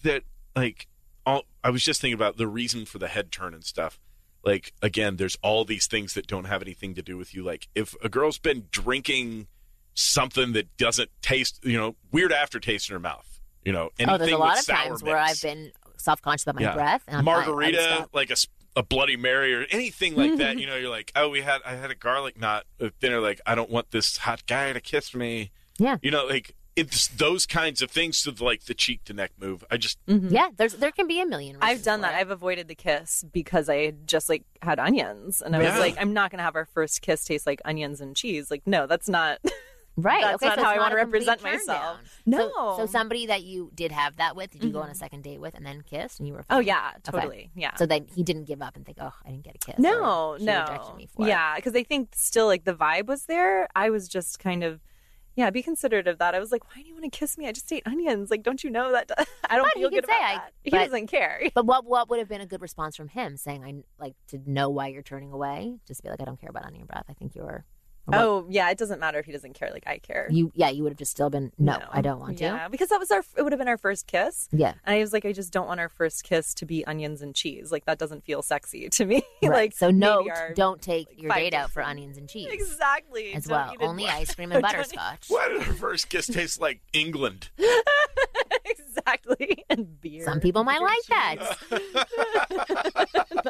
[0.07, 0.22] that
[0.57, 0.88] like
[1.24, 1.42] all?
[1.62, 4.00] I was just thinking about the reason for the head turn and stuff.
[4.44, 7.42] Like again, there's all these things that don't have anything to do with you.
[7.44, 9.46] Like if a girl's been drinking
[9.94, 13.40] something that doesn't taste, you know, weird aftertaste in her mouth.
[13.64, 15.16] You know, anything oh, there's a lot of times where.
[15.18, 16.74] I've been self conscious about my Yeah.
[16.74, 17.02] breath.
[17.09, 17.34] And I'm fine.
[17.34, 18.11] I would margarita, stop.
[18.14, 18.36] like a,
[18.76, 20.59] a Bloody Mary or anything like that.
[20.61, 23.20] You know, you're like, oh, we had I had a garlic knot at dinner.
[23.20, 25.50] Like, I don't want this hot guy to kiss me.
[25.78, 25.96] Yeah.
[26.00, 29.64] You know, like it's those kinds of things to like the cheek to neck move.
[29.70, 30.29] I just mm-hmm.
[30.29, 31.57] Yeah, there's there can be a million.
[31.61, 32.14] I've done that.
[32.14, 32.18] it.
[32.18, 36.12] I've avoided the kiss because I just like had onions, and I was like, I'm
[36.12, 38.51] not gonna have our first kiss taste like onions and cheese.
[38.51, 39.39] Like, no, that's not.
[39.99, 40.20] Right.
[40.20, 41.66] That's okay, not so how it's I wanna represent myself.
[41.66, 41.97] down.
[42.27, 42.39] No.
[42.39, 44.99] So, so somebody that you did have that with, did you go on a mm-hmm.
[44.99, 46.66] second date with and then kiss and you were oh fine?
[46.66, 47.18] yeah, Okay.
[47.18, 47.51] totally.
[47.55, 47.74] Yeah.
[47.77, 49.79] So then he didn't give up and think, oh, I didn't get a kiss.
[49.79, 50.95] no, no.
[50.99, 53.68] me for yeah, because I think still like the vibe was there.
[53.74, 54.81] I was just kind of.
[55.37, 56.34] Yeah, be considerate of that.
[56.34, 57.47] I was like, "Why do you want to kiss me?
[57.47, 58.30] I just ate onions.
[58.30, 59.11] Like, don't you know that?
[59.49, 60.53] I don't But he feel good say about I- that.
[60.64, 61.43] He doesn't care.
[61.55, 64.41] But what what would have been a good response from him saying, I like to
[64.47, 65.76] know why you're turning away?
[65.87, 67.05] Just be like, I don't care about onion breath.
[67.09, 67.64] I think you're.
[68.07, 69.70] Or what- Oh yeah, it doesn't matter if he doesn't care.
[69.72, 70.28] Like I care.
[70.30, 72.44] You yeah, you would have just still been no, I don't want to.
[72.44, 73.22] Yeah, because that was our.
[73.36, 74.48] It would have been our first kiss.
[74.52, 74.74] Yeah.
[74.84, 77.34] And I was like, I just don't want our first kiss to be onions and
[77.34, 77.70] cheese.
[77.72, 79.22] Like that doesn't feel sexy to me.
[79.42, 79.52] Right.
[79.52, 82.48] like so no, our- don't take like, your five date out for onions and cheese
[82.50, 83.70] exactly as Don't well.
[83.74, 83.84] eat it.
[83.84, 85.26] Only ice cream and Don't butterscotch.
[85.28, 87.50] why did our first kiss taste like England?
[88.64, 89.64] exactly.
[89.70, 90.24] And beer.
[90.24, 91.57] Some people might like that.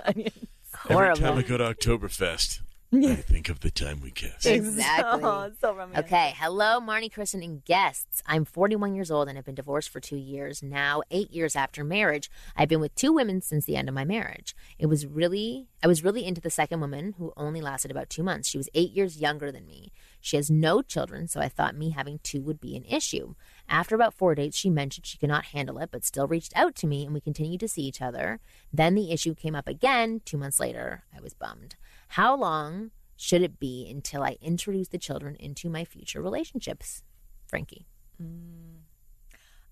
[0.06, 0.32] Onions.
[0.74, 1.24] Horrible.
[1.26, 2.60] Every time I go to Oktoberfest,
[2.92, 4.46] I think of the time we kissed.
[4.46, 5.22] Exactly.
[5.26, 6.06] Oh, so romantic.
[6.06, 8.22] Okay, hello, Marni, Kristen, and guests.
[8.26, 11.02] I'm 41 years old and have been divorced for two years now.
[11.10, 14.54] Eight years after marriage, I've been with two women since the end of my marriage.
[14.78, 18.22] It was really, I was really into the second woman, who only lasted about two
[18.22, 18.48] months.
[18.48, 19.92] She was eight years younger than me.
[20.20, 23.34] She has no children, so I thought me having two would be an issue.
[23.68, 26.74] After about four dates, she mentioned she could not handle it, but still reached out
[26.76, 28.40] to me, and we continued to see each other.
[28.72, 31.04] Then the issue came up again two months later.
[31.16, 31.76] I was bummed.
[32.08, 37.02] How long should it be until I introduce the children into my future relationships?
[37.46, 37.86] Frankie.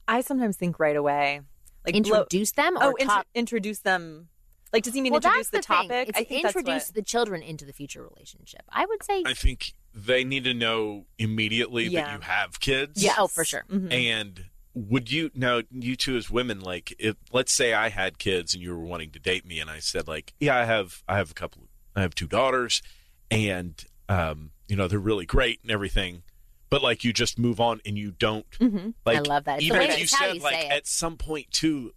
[0.07, 1.41] I sometimes think right away,
[1.87, 3.27] like blow- Introduce them or oh, intro- talk?
[3.35, 4.29] introduce them.
[4.73, 5.89] Like, does he mean well, introduce that's the thing.
[5.89, 6.09] topic?
[6.09, 6.95] It's I think introduce that's what.
[6.97, 8.63] the children into the future relationship.
[8.69, 13.03] I would say, I think they need to know immediately that you have kids.
[13.03, 13.65] yeah, oh, for sure.
[13.71, 13.93] Mhm.
[13.93, 18.55] And would you now you two as women like if let's say I had kids
[18.55, 21.17] and you were wanting to date me and I said like yeah I have I
[21.17, 21.64] have a couple
[21.97, 22.83] I have two daughters
[23.31, 26.23] and um you know they're really great and everything
[26.71, 28.95] but like you just move on and you don't Mhm.
[29.07, 29.57] like I love that.
[29.59, 31.93] It's even if you said you like at some point too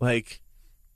[0.00, 0.40] like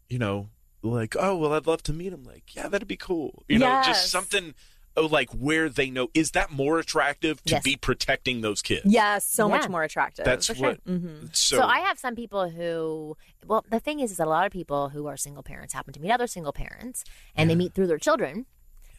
[0.08, 0.48] you know
[0.82, 2.24] like oh well I'd love to meet him.
[2.24, 3.42] Like yeah that'd be cool.
[3.48, 4.54] You know just something
[4.96, 7.62] like where they know is that more attractive to Yes.
[7.64, 9.56] be protecting those kids Yes, so Yeah.
[9.58, 10.24] much more attractive.
[10.24, 10.62] that's for sure.
[10.70, 13.16] what hmm so, So, I have some people who,
[13.46, 15.92] well, the thing is, is that a lot of people who are single parents happen
[15.94, 17.02] to meet other single parents,
[17.34, 18.46] and they meet through their children.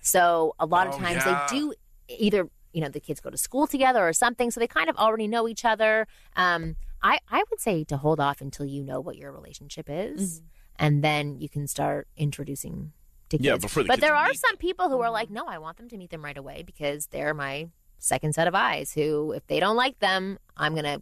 [0.01, 1.47] So a lot of Oh, times yeah.
[1.49, 1.73] they do
[2.07, 4.95] either, you know, the kids go to school together or something, so they kind of
[4.97, 6.07] already know each other.
[6.35, 10.41] Um, I I would say to hold off until you know what your relationship is,
[10.77, 12.93] and then you can start introducing
[13.29, 13.45] to kids.
[13.45, 15.57] Yeah, before the but kids there are meet some people who are like, no, I
[15.57, 17.67] want them to meet them right away because they're my
[17.99, 18.93] second set of eyes.
[18.93, 21.01] Who, if they don't like them, I'm gonna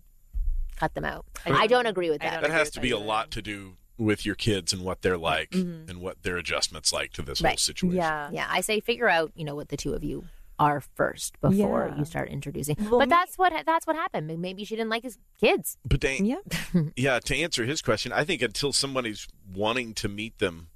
[0.76, 1.26] cut them out.
[1.46, 2.42] I I, don't- don't agree with that.
[2.42, 5.18] that has to that be a lot to do with your kids and what they're
[5.20, 5.88] like Mhm.
[5.90, 7.52] and what their adjustments like to this Right.
[7.52, 7.98] whole situation.
[7.98, 8.30] Yeah.
[8.32, 10.26] Yeah, I say figure out, you know, what the two of you
[10.58, 11.98] are first before Yeah.
[12.00, 12.76] you start introducing.
[12.80, 14.28] Well, but that's what that's what happened.
[14.42, 15.78] Maybe she didn't like his kids.
[15.86, 16.38] But they, Yeah.
[16.96, 20.70] yeah, to answer his question, I think until somebody's wanting to meet them,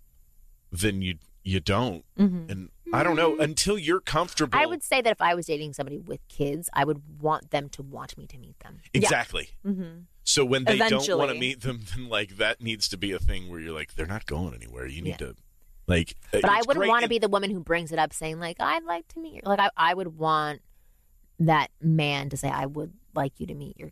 [0.71, 1.17] then you
[1.47, 2.03] you don't.
[2.17, 2.51] Mhm.
[2.51, 4.57] And I don't know until you're comfortable.
[4.57, 7.69] I would say that if I was dating somebody with kids, I would want them
[7.69, 8.79] to want me to meet them.
[8.93, 9.49] exactly.
[9.65, 10.01] Mm-hmm.
[10.23, 13.19] So when they don't want to meet them, then like that needs to be a
[13.19, 14.85] thing where you're like, they're not going anywhere.
[14.87, 15.27] You need Yeah.
[15.27, 15.35] to,
[15.87, 16.15] like.
[16.31, 18.83] But I wouldn't want to be the woman who brings it up saying like I'd
[18.83, 19.41] like to meet you.
[19.45, 20.61] Like I, I would want
[21.39, 23.91] that man to say I would like you to meet your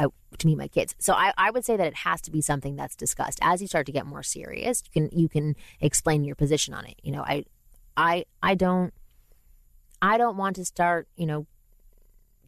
[0.00, 0.94] uh, to meet my kids.
[0.98, 3.68] So I, I would say that it has to be something that's discussed as you
[3.68, 4.82] start to get more serious.
[4.86, 6.96] You can you can explain your position on it.
[7.02, 7.44] You know, I
[7.96, 8.92] I I don't
[10.02, 11.46] I don't want to start you know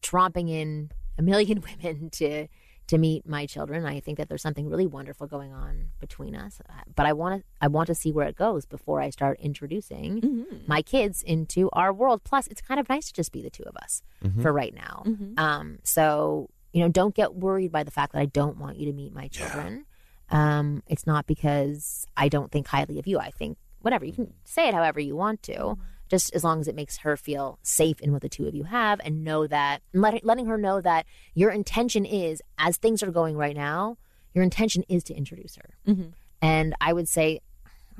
[0.00, 2.48] tromping in a million women to
[2.88, 3.86] to meet my children.
[3.86, 7.40] I think that there's something really wonderful going on between us, Uh, but I want
[7.40, 10.57] to I want to see where it goes before I start introducing Mm-hmm.
[10.66, 12.24] my kids into our world.
[12.24, 14.03] Plus, it's kind of nice to just be the two of us
[14.42, 15.05] for right now.
[15.07, 15.38] Mm-hmm.
[15.38, 18.87] Um, so you know, don't get worried by the fact that I don't want you
[18.87, 19.85] to meet my children.
[20.31, 23.18] Um, it's not because I don't think highly of you.
[23.18, 24.05] I think whatever.
[24.05, 25.77] You can say it however you want to,
[26.09, 28.64] just as long as it makes her feel safe in what the two of you
[28.64, 33.03] have and know that, and let, letting her know that your intention is, as things
[33.03, 33.99] are going right now,
[34.35, 35.75] your intention is to introduce her.
[35.87, 36.11] Mm-hmm.
[36.41, 37.41] And I would say,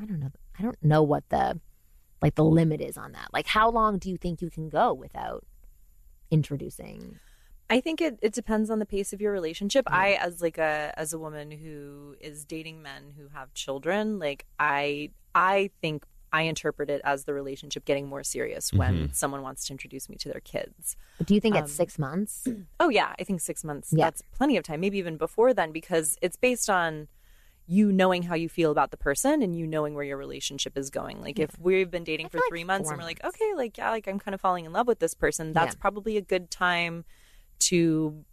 [0.01, 1.61] I don't know, I don't know what the
[2.23, 3.29] like the limit is on that.
[3.33, 5.45] Like, how long do you think you can go without
[6.31, 7.19] introducing?
[7.73, 9.85] I think it, it depends on the pace of your relationship.
[9.91, 14.45] I as like a as a woman who is dating men who have children, like
[14.59, 16.05] I I think
[16.35, 20.17] I interpret it as the relationship getting more serious when someone wants to introduce me
[20.17, 20.97] to their kids.
[21.25, 22.47] Do you think Um, it's six months?
[22.81, 24.07] Oh yeah, I think 6 months Yeah.
[24.07, 27.09] that's plenty of time, maybe even before then because it's based on
[27.67, 30.91] you knowing how you feel about the person and you knowing where your relationship is
[30.91, 31.21] going.
[31.23, 33.51] Like if we've been dating I for feel like 3 months and we're like, okay,
[33.55, 35.81] like yeah, like I'm kind of falling in love with this person, that's Yeah.
[35.81, 37.05] probably a good time
[37.69, 38.25] to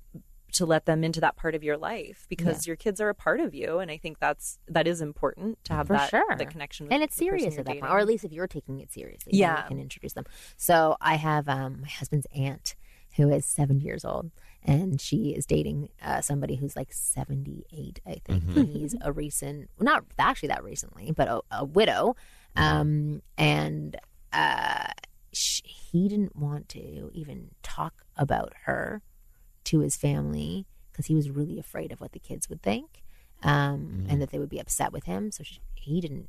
[0.51, 3.39] to let them into that part of your life because your kids are a part
[3.39, 6.35] of you and I think that's that is important to have For that sure.
[6.37, 6.95] the connection with them.
[6.95, 7.81] and it's the serious at that dating.
[7.81, 9.61] point, or at least if you're taking it seriously, Yeah.
[9.63, 10.25] you can introduce them.
[10.57, 12.75] So I have um, my husband's aunt
[13.15, 14.31] who is 70 years old,
[14.63, 18.43] and she is dating uh, somebody who's like 78, I think.
[18.55, 22.15] And he's a recent, not actually that recently, but a, a widow,
[22.55, 23.97] um, and
[24.33, 24.87] uh,
[25.33, 29.01] sh he didn't want to even talk about her
[29.69, 33.03] to his family because he was really afraid of what the kids would think
[33.43, 35.31] um, and that they would be upset with him.
[35.31, 36.27] So she, he didn't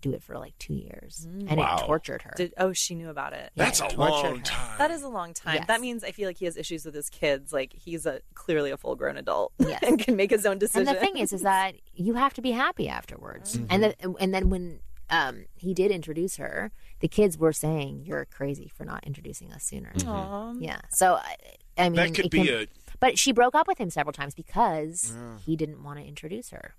[0.00, 1.76] do it for like two years, and Wow.
[1.76, 2.32] it tortured her.
[2.36, 3.52] Did, oh, she knew about it.
[3.54, 4.42] Yeah, That's it a long her.
[4.42, 4.78] time.
[4.78, 5.54] That is a long time.
[5.56, 5.66] Yes.
[5.68, 7.52] That means I feel like he has issues with his kids.
[7.52, 9.78] Like he's a clearly a full grown adult Yes.
[9.86, 10.88] and can make his own decisions.
[10.88, 13.56] And the thing is, is that you have to be happy afterwards.
[13.70, 18.24] And then, and then when um, he did introduce her, the kids were saying, "You're
[18.24, 20.54] crazy for not introducing us sooner." Aw.
[20.58, 20.80] Yeah.
[20.90, 21.36] So I,
[21.78, 22.66] I mean, that could it be can- a
[23.02, 25.12] But she broke up with him several times because
[25.44, 26.76] he didn't want to introduce her.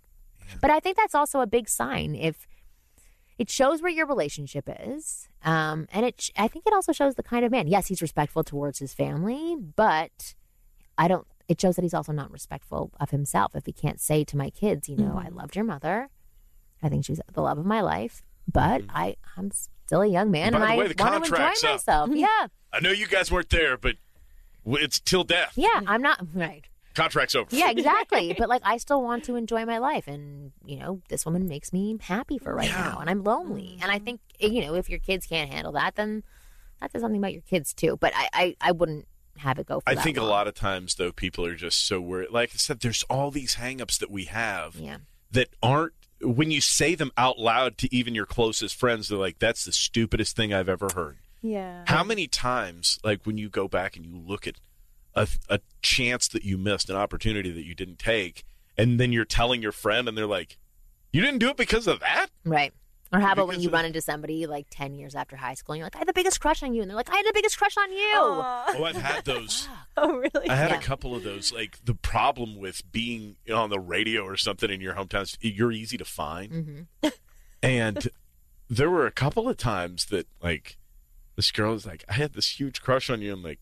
[0.62, 2.48] But I think that's also a big sign if
[3.38, 6.30] it shows where your relationship is, um, and it.
[6.38, 7.68] I think it also shows the kind of man.
[7.68, 10.34] Yes, he's respectful towards his family, but
[10.98, 11.28] I don't.
[11.50, 14.50] It shows that he's also not respectful of himself if he can't say to my
[14.50, 16.08] kids, you know, I loved your mother.
[16.82, 20.54] I think she's the love of my life, but I I'm still a young man
[20.54, 21.72] By and the I way, the want to enjoy contract's up.
[21.74, 22.10] myself.
[22.14, 23.98] Yeah, I know you guys weren't there, but w-
[24.66, 25.53] it's till death.
[25.55, 25.82] yeah.
[25.88, 26.66] I'm not right.
[26.93, 27.55] Contract's over.
[27.55, 28.34] Yeah, exactly.
[28.38, 31.74] but like, I still want to enjoy my life, and you know, this woman makes
[31.74, 33.74] me happy for right now, and I'm lonely.
[33.74, 33.84] Mm-hmm.
[33.84, 36.24] And I think eh, you know, if your kids can't handle that, then
[36.80, 37.97] that says something about your kids too.
[37.99, 39.07] But I, I, I wouldn't
[39.38, 39.80] have it go.
[39.80, 42.30] For I think a lot of times though people are just so worried.
[42.30, 44.97] Like I said, there's all these hangups that we have Yeah,
[45.32, 49.39] that aren't when you say them out loud to even your closest friends, they're like,
[49.39, 51.84] "That's the stupidest thing I've ever heard." Yeah.
[51.88, 54.56] How many times, like when you go back and you look at
[55.14, 58.44] a, a chance that you missed, an opportunity that you didn't take,
[58.78, 60.58] and then you're telling your friend, and they're like,
[61.12, 62.74] "You didn't do it because of that." right.
[63.12, 65.74] Or how about when you of- run into somebody like ten years after high school,
[65.74, 67.26] and you're like, I had the biggest crush on you, and they're like, I had
[67.28, 68.10] the biggest crush on you.
[68.16, 68.66] Aw.
[68.70, 69.68] Oh, I've had those.
[69.98, 70.50] Oh, really?
[70.50, 70.80] I had Yeah.
[70.80, 71.54] a couple of those.
[71.54, 75.72] Like the problem with being on the radio or something in your hometown is you're
[75.72, 77.08] easy to find, Mm-hmm.
[77.62, 78.08] and
[78.70, 80.78] there were a couple of times that like
[81.36, 83.60] this girl is like, "I had this huge crush on you." I'm like,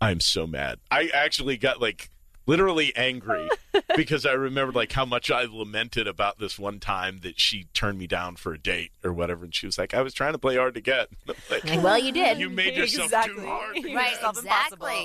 [0.00, 2.10] "I'm so mad." I actually got like
[2.44, 3.48] literally angry
[3.96, 7.98] because I remembered like how much I lamented about this one time that she turned
[7.98, 10.38] me down for a date or whatever, and she was like, "I was trying to
[10.38, 11.08] play hard to get."
[11.50, 12.38] like, Like, well, you did.
[12.38, 13.42] you made yourself exactly.
[13.42, 13.76] too hard.
[13.76, 14.42] You right, exactly.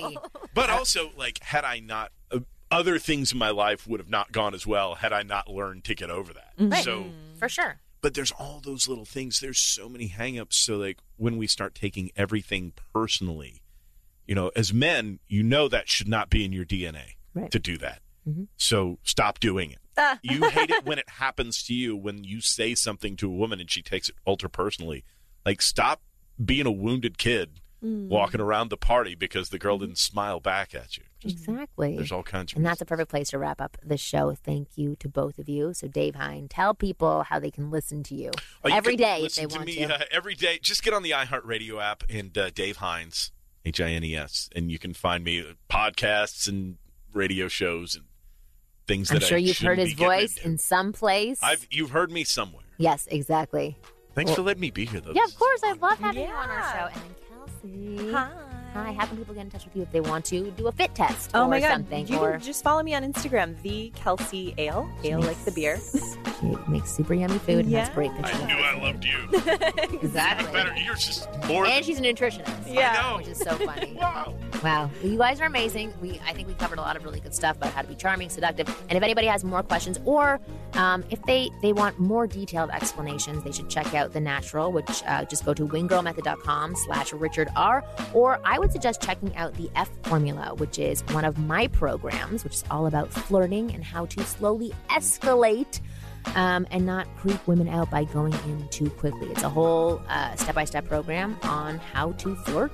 [0.02, 0.30] impossible.
[0.54, 2.40] But also, like, had I not, uh,
[2.70, 5.84] other things in my life would have not gone as well had I not learned
[5.84, 6.52] to get over that.
[6.58, 6.84] Right.
[6.84, 7.06] So,
[7.38, 7.78] For sure.
[8.02, 9.40] but there's all those little things.
[9.40, 10.54] There's so many hangups.
[10.54, 13.60] So, like, when we start taking everything personally,
[14.26, 17.50] you know, as men, you know that should not be in your DNA Right.
[17.50, 18.00] to do that.
[18.26, 18.48] Mhm.
[18.56, 19.78] So, stop doing it.
[20.00, 20.18] Ah.
[20.22, 23.58] you hate it when it happens to you, when you say something to a woman
[23.60, 25.04] and she takes it ultra personally.
[25.44, 26.02] Like, stop
[26.42, 28.08] being a wounded kid Mm.
[28.08, 31.04] walking around the party because the girl didn't smile back at you.
[31.24, 31.94] Exactly.
[31.96, 34.34] There's all kinds of And that's a perfect place to wrap up the show.
[34.34, 35.72] Thank you to both of you.
[35.74, 38.32] So, Dave Hines, tell people how they can listen to you
[38.64, 39.94] Oh, you every can day if they listen want to me to.
[39.94, 40.58] Uh, every day.
[40.60, 43.30] Just get on the iHeartRadio app and uh, Dave Hines,
[43.64, 46.78] H I N E S, and you can find me uh, podcasts and
[47.12, 48.06] radio shows and
[48.88, 50.48] things that I'm that sure I you've heard his voice into.
[50.48, 51.38] in some place.
[51.42, 52.64] I've you've heard me somewhere.
[52.78, 53.76] yes, exactly.
[54.14, 55.12] Thanks for letting me be here, though.
[55.12, 55.60] Yeah, of course.
[55.62, 55.88] I wonderful.
[55.90, 57.00] love having you on our show.
[57.00, 57.02] And
[57.62, 58.47] then Kelsey.
[58.78, 58.86] Hi.
[58.88, 58.92] Hi.
[58.92, 60.94] How can people get in touch with you if they want to do a fit
[60.94, 61.68] test Oh or my god!
[61.72, 62.06] something?
[62.06, 65.78] You or can just follow me on Instagram, the Kelsey Ale, ale like the beer.
[66.40, 67.94] she makes super yummy food and has Yeah.
[67.94, 69.28] great I knew I loved you.
[70.00, 70.52] Exactly.
[70.52, 70.74] Better.
[70.76, 71.66] You're just more.
[71.66, 72.72] And she's a nutritionist.
[72.72, 73.16] Yeah.
[73.16, 73.96] Which is so funny.
[73.98, 74.34] Wow.
[74.62, 75.92] Wow, you guys are amazing.
[76.00, 77.94] We I think we covered a lot of really good stuff about how to be
[77.94, 80.40] charming, seductive, and if anybody has more questions or
[80.74, 85.02] um, if they they want more detailed explanations, they should check out the Natural, which
[85.06, 87.84] uh, just go to winggirlmethod.com/slash Richard R.
[88.12, 92.44] Or I would suggest checking out the F Formula, which is one of my programs,
[92.44, 95.80] which is all about flirting and how to slowly escalate.
[96.34, 99.28] Um, and not creep women out by going in too quickly.
[99.28, 100.02] It's a whole
[100.34, 102.72] step by step program on how to flirt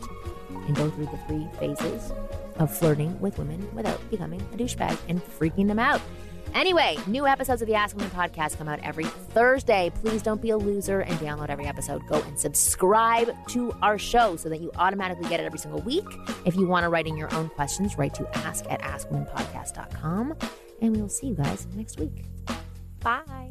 [0.50, 2.10] and go through the three phases
[2.58, 6.00] of flirting with women without becoming a douchebag and freaking them out.
[6.54, 9.90] Anyway, new episodes of the Ask Women podcast come out every Thursday.
[10.02, 12.06] Please don't be a loser and download every episode.
[12.06, 16.06] Go and subscribe to our show so that you automatically get it every single week.
[16.44, 20.34] If you want to write in your own questions, write to ask at askwomenpodcast.com.
[20.80, 22.24] And we will see you guys next week.
[23.00, 23.48] Bye.